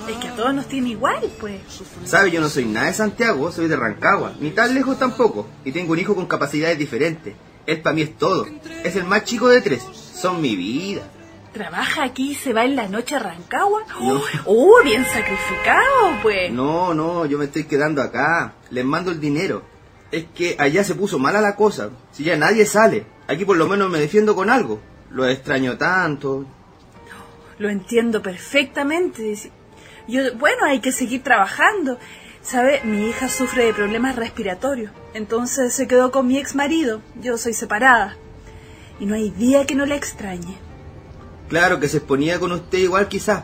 [0.09, 1.61] Es que a todos nos tiene igual, pues.
[2.05, 2.31] ¿Sabe?
[2.31, 5.93] Yo no soy nada de Santiago, soy de Rancagua, ni tan lejos tampoco, y tengo
[5.93, 7.35] un hijo con capacidades diferentes.
[7.67, 8.47] Él para mí es todo.
[8.85, 9.83] Es el más chico de tres.
[9.83, 11.03] Son mi vida.
[11.53, 13.83] ¿Trabaja aquí y se va en la noche a Rancagua?
[14.01, 14.21] No.
[14.45, 16.53] ¡Oh, bien sacrificado, pues!
[16.53, 18.55] No, no, yo me estoy quedando acá.
[18.71, 19.63] Les mando el dinero.
[20.13, 21.91] Es que allá se puso mala la cosa.
[22.13, 23.07] Si ya nadie sale.
[23.27, 24.81] Aquí por lo menos me defiendo con algo.
[25.11, 26.47] Lo extraño tanto.
[27.59, 29.51] Lo entiendo perfectamente.
[30.09, 31.99] Yo, bueno, hay que seguir trabajando.
[32.43, 32.81] ¿Sabe?
[32.85, 34.93] Mi hija sufre de problemas respiratorios.
[35.15, 37.01] Entonces se quedó con mi ex marido.
[37.17, 38.17] Yo soy separada.
[39.01, 40.57] Y no hay día que no la extrañe.
[41.49, 43.43] Claro que se exponía con usted igual quizás.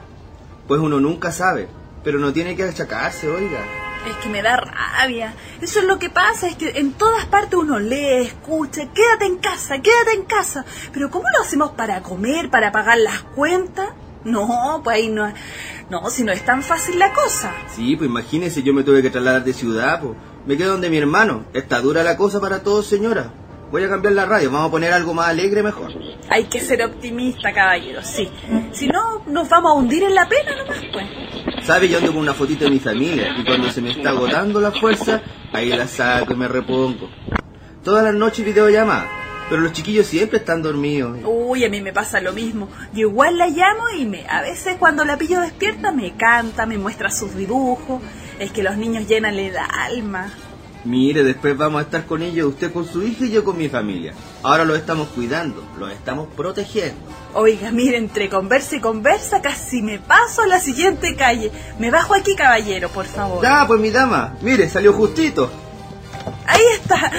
[0.68, 1.68] Pues uno nunca sabe.
[2.04, 3.64] Pero no tiene que achacarse, oiga.
[4.08, 5.34] Es que me da rabia.
[5.60, 9.38] Eso es lo que pasa, es que en todas partes uno lee, escucha, quédate en
[9.38, 10.64] casa, quédate en casa.
[10.92, 13.90] Pero ¿cómo lo hacemos para comer, para pagar las cuentas?
[14.24, 15.32] No, pues ahí no,
[15.92, 17.52] no, si no es tan fácil la cosa.
[17.68, 20.16] Sí, pues imagínese, yo me tuve que trasladar de ciudad, pues.
[20.46, 21.44] Me quedo donde mi hermano.
[21.52, 23.30] Está dura la cosa para todos, señora.
[23.70, 25.92] Voy a cambiar la radio, vamos a poner algo más alegre mejor.
[26.30, 28.26] Hay que ser optimista, caballero, sí.
[28.72, 31.66] Si no, nos vamos a hundir en la pena nomás, pues.
[31.66, 31.90] ¿Sabe?
[31.90, 34.72] Yo ando con una fotito de mi familia y cuando se me está agotando la
[34.72, 35.20] fuerza,
[35.52, 37.10] ahí la saco y me repongo.
[37.84, 39.08] Todas las noches videollamadas,
[39.52, 41.18] pero los chiquillos siempre están dormidos.
[41.26, 42.70] Uy, a mí me pasa lo mismo.
[42.94, 46.78] Yo igual la llamo y me, a veces cuando la pillo despierta me canta, me
[46.78, 48.00] muestra sus dibujos.
[48.38, 50.32] Es que los niños llenan el alma.
[50.86, 53.68] Mire, después vamos a estar con ellos, usted con su hija y yo con mi
[53.68, 54.14] familia.
[54.42, 56.98] Ahora los estamos cuidando, los estamos protegiendo.
[57.34, 61.52] Oiga, mire, entre conversa y conversa casi me paso a la siguiente calle.
[61.78, 63.42] Me bajo aquí, caballero, por favor.
[63.42, 65.50] Ya, pues mi dama, mire, salió justito.
[66.46, 67.10] Ahí está.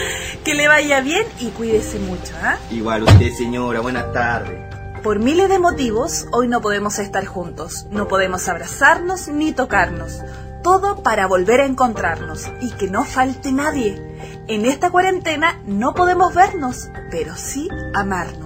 [0.43, 2.57] Que le vaya bien y cuídese mucho, ¿ah?
[2.71, 4.73] Igual usted, señora, buenas tardes.
[5.03, 7.85] Por miles de motivos, hoy no podemos estar juntos.
[7.91, 10.21] No podemos abrazarnos ni tocarnos.
[10.63, 14.01] Todo para volver a encontrarnos y que no falte nadie.
[14.47, 18.42] En esta cuarentena no podemos vernos, pero sí amarnos.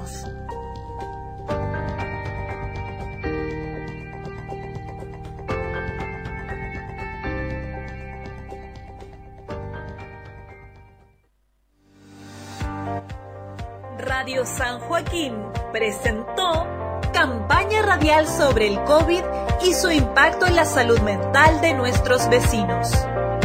[14.45, 15.35] San Joaquín
[15.71, 16.67] presentó
[17.13, 19.23] campaña radial sobre el COVID
[19.63, 22.91] y su impacto en la salud mental de nuestros vecinos.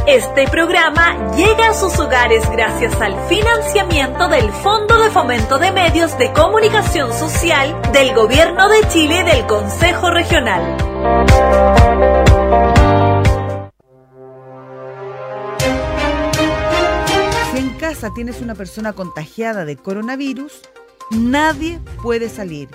[0.07, 6.19] Este programa llega a sus hogares gracias al financiamiento del Fondo de Fomento de Medios
[6.19, 10.77] de Comunicación Social del Gobierno de Chile y del Consejo Regional.
[17.53, 20.63] Si en casa tienes una persona contagiada de coronavirus,
[21.13, 22.69] nadie puede salir.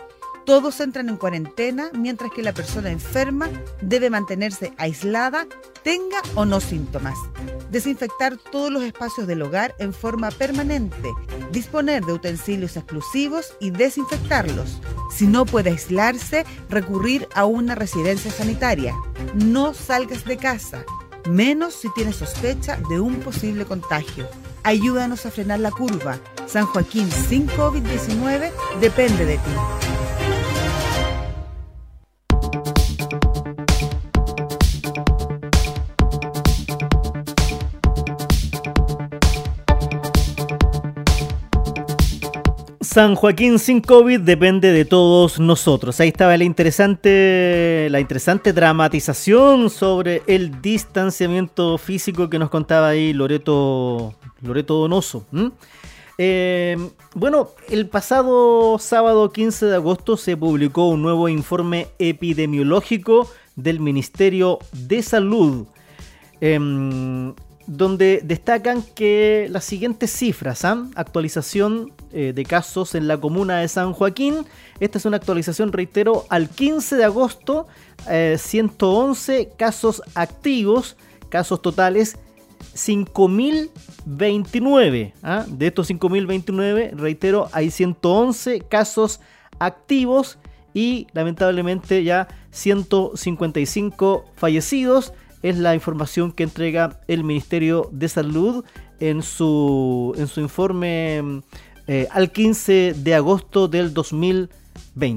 [0.45, 3.49] Todos entran en cuarentena mientras que la persona enferma
[3.81, 5.45] debe mantenerse aislada,
[5.83, 7.17] tenga o no síntomas.
[7.69, 11.11] Desinfectar todos los espacios del hogar en forma permanente.
[11.51, 14.79] Disponer de utensilios exclusivos y desinfectarlos.
[15.13, 18.95] Si no puede aislarse, recurrir a una residencia sanitaria.
[19.33, 20.85] No salgas de casa,
[21.29, 24.29] menos si tienes sospecha de un posible contagio.
[24.67, 26.17] Ayúdanos a frenar la curva.
[26.45, 28.51] San Joaquín sin COVID-19
[28.81, 29.51] depende de ti.
[42.81, 45.97] San Joaquín sin COVID depende de todos nosotros.
[46.01, 53.13] Ahí estaba la interesante, la interesante dramatización sobre el distanciamiento físico que nos contaba ahí
[53.13, 55.25] Loreto, Loreto Donoso.
[56.17, 56.77] Eh,
[57.13, 64.59] bueno, el pasado sábado 15 de agosto se publicó un nuevo informe epidemiológico del Ministerio
[64.71, 65.67] de Salud.
[66.39, 67.33] Em,
[67.67, 70.87] donde destacan que las siguientes cifras, ¿ah?
[70.95, 74.45] actualización eh, de casos en la comuna de San Joaquín,
[74.79, 77.67] esta es una actualización, reitero, al 15 de agosto,
[78.05, 80.95] 111 eh, casos activos,
[81.29, 82.17] casos totales
[84.07, 85.13] 5.029.
[85.23, 85.45] ¿ah?
[85.47, 89.19] De estos 5.029, reitero, hay 111 casos
[89.59, 90.37] activos
[90.73, 98.65] y lamentablemente ya 155 fallecidos es la información que entrega el Ministerio de Salud
[98.99, 101.41] en su, en su informe
[101.87, 104.66] eh, al 15 de agosto del 2020.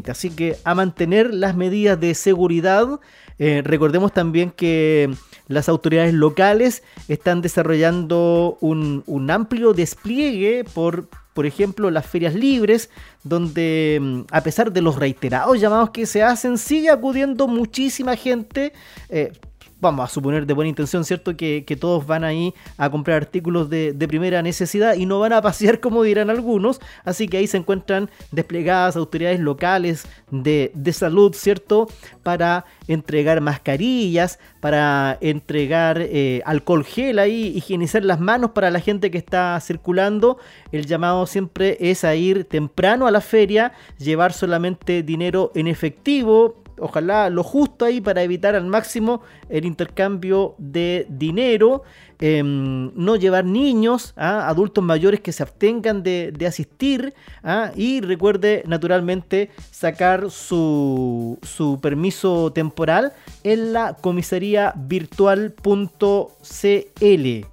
[0.09, 3.01] Así que a mantener las medidas de seguridad.
[3.39, 5.11] Eh, recordemos también que
[5.49, 12.91] las autoridades locales están desarrollando un, un amplio despliegue por, por ejemplo, las ferias libres,
[13.25, 18.73] donde mm, a pesar de los reiterados llamados que se hacen, sigue acudiendo muchísima gente.
[19.09, 19.33] Eh,
[19.81, 21.37] vamos a suponer de buena intención, ¿cierto?
[21.37, 25.81] Que, todos van ahí a comprar artículos de, primera necesidad y no van a pasear
[25.81, 26.81] como dirán algunos.
[27.05, 31.89] Así que ahí se encuentran desplegadas autoridades locales de, salud, ¿cierto?
[32.23, 39.11] Para entregar mascarillas, para entregar eh, alcohol gel ahí, higienizar las manos para la gente
[39.11, 40.39] que está circulando.
[40.73, 46.61] El llamado siempre es a ir temprano a la feria, llevar solamente dinero en efectivo
[46.81, 51.83] ojalá lo justo ahí para evitar al máximo el intercambio de dinero.
[52.23, 54.47] Em, no llevar niños, ¿ah?
[54.47, 57.73] adultos mayores que se abstengan de, asistir ¿ah?
[57.75, 61.39] y recuerde naturalmente sacar su,
[61.81, 65.57] permiso temporal en la comisaría virtual.cl.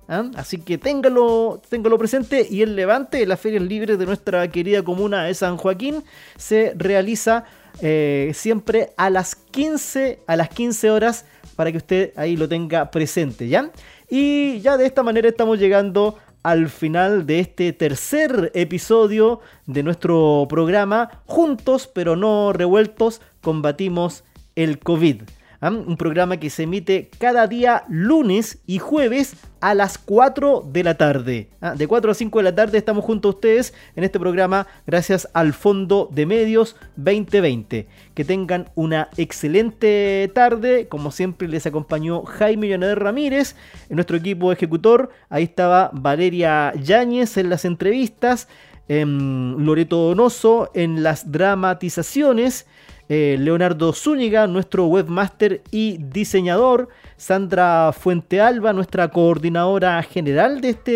[0.09, 0.31] ¿ah?
[0.35, 5.23] Así que téngalo, téngalo presente y el levante las ferias libres de nuestra querida comuna
[5.23, 6.03] de San Joaquín
[6.35, 7.45] se realiza
[7.81, 11.25] eh, siempre a las 15 a las 15 horas
[11.55, 13.71] para que usted ahí lo tenga presente, ¿ya?
[14.09, 20.45] Y ya de esta manera estamos llegando al final de este tercer episodio de nuestro
[20.49, 24.23] programa Juntos pero no revueltos combatimos
[24.55, 25.23] el COVID.
[25.61, 30.95] Un programa que se emite cada día lunes y jueves a las 4 de la
[30.95, 31.49] tarde.
[31.75, 35.27] de 4 a 5 de la tarde estamos junto a ustedes en este programa gracias
[35.33, 37.87] al Fondo de Medios 2020.
[38.13, 40.87] Que tengan una excelente tarde.
[40.87, 43.55] Como siempre les acompañó Jaime Yonader Ramírez,
[43.89, 45.09] en nuestro equipo ejecutor.
[45.29, 48.47] Ahí estaba Valeria Yáñez en las entrevistas.
[48.89, 52.67] Em, Loreto Donoso en las dramatizaciones.
[53.09, 60.91] Eh, Leonardo Zúñiga, nuestro webmaster y diseñador, Sandra Fuentealba, nuestra coordinadora general de este,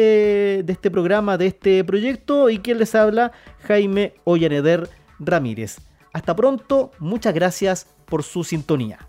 [0.64, 3.32] de este programa, de este proyecto, y quien les habla,
[3.64, 4.89] Jaime Ollaneder
[5.20, 5.80] Ramírez.
[6.12, 8.99] Hasta pronto, muchas gracias por su sintonía.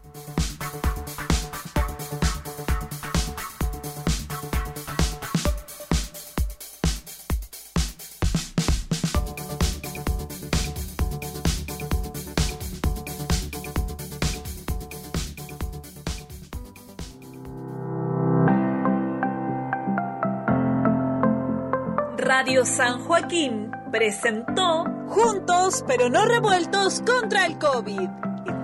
[22.64, 28.08] San Joaquín presentó Juntos pero no revueltos contra el COVID.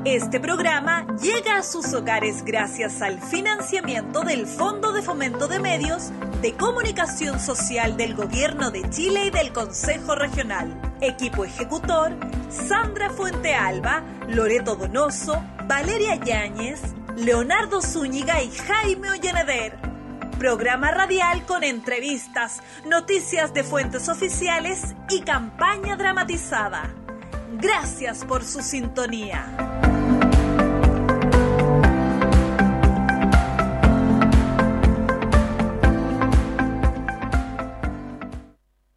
[0.05, 6.11] Este programa llega a sus hogares gracias al financiamiento del Fondo de Fomento de Medios
[6.40, 10.80] de Comunicación Social del Gobierno de Chile y del Consejo Regional.
[11.01, 12.12] Equipo ejecutor,
[12.51, 16.80] Sandra Fuente Alba, Loreto Donoso, Valeria Yáñez,
[17.16, 19.88] Leonardo Zúñiga y Jaime Olleneder
[20.39, 26.95] programa radial con entrevistas, noticias de fuentes oficiales y campaña dramatizada.
[27.61, 29.97] Gracias por su sintonía.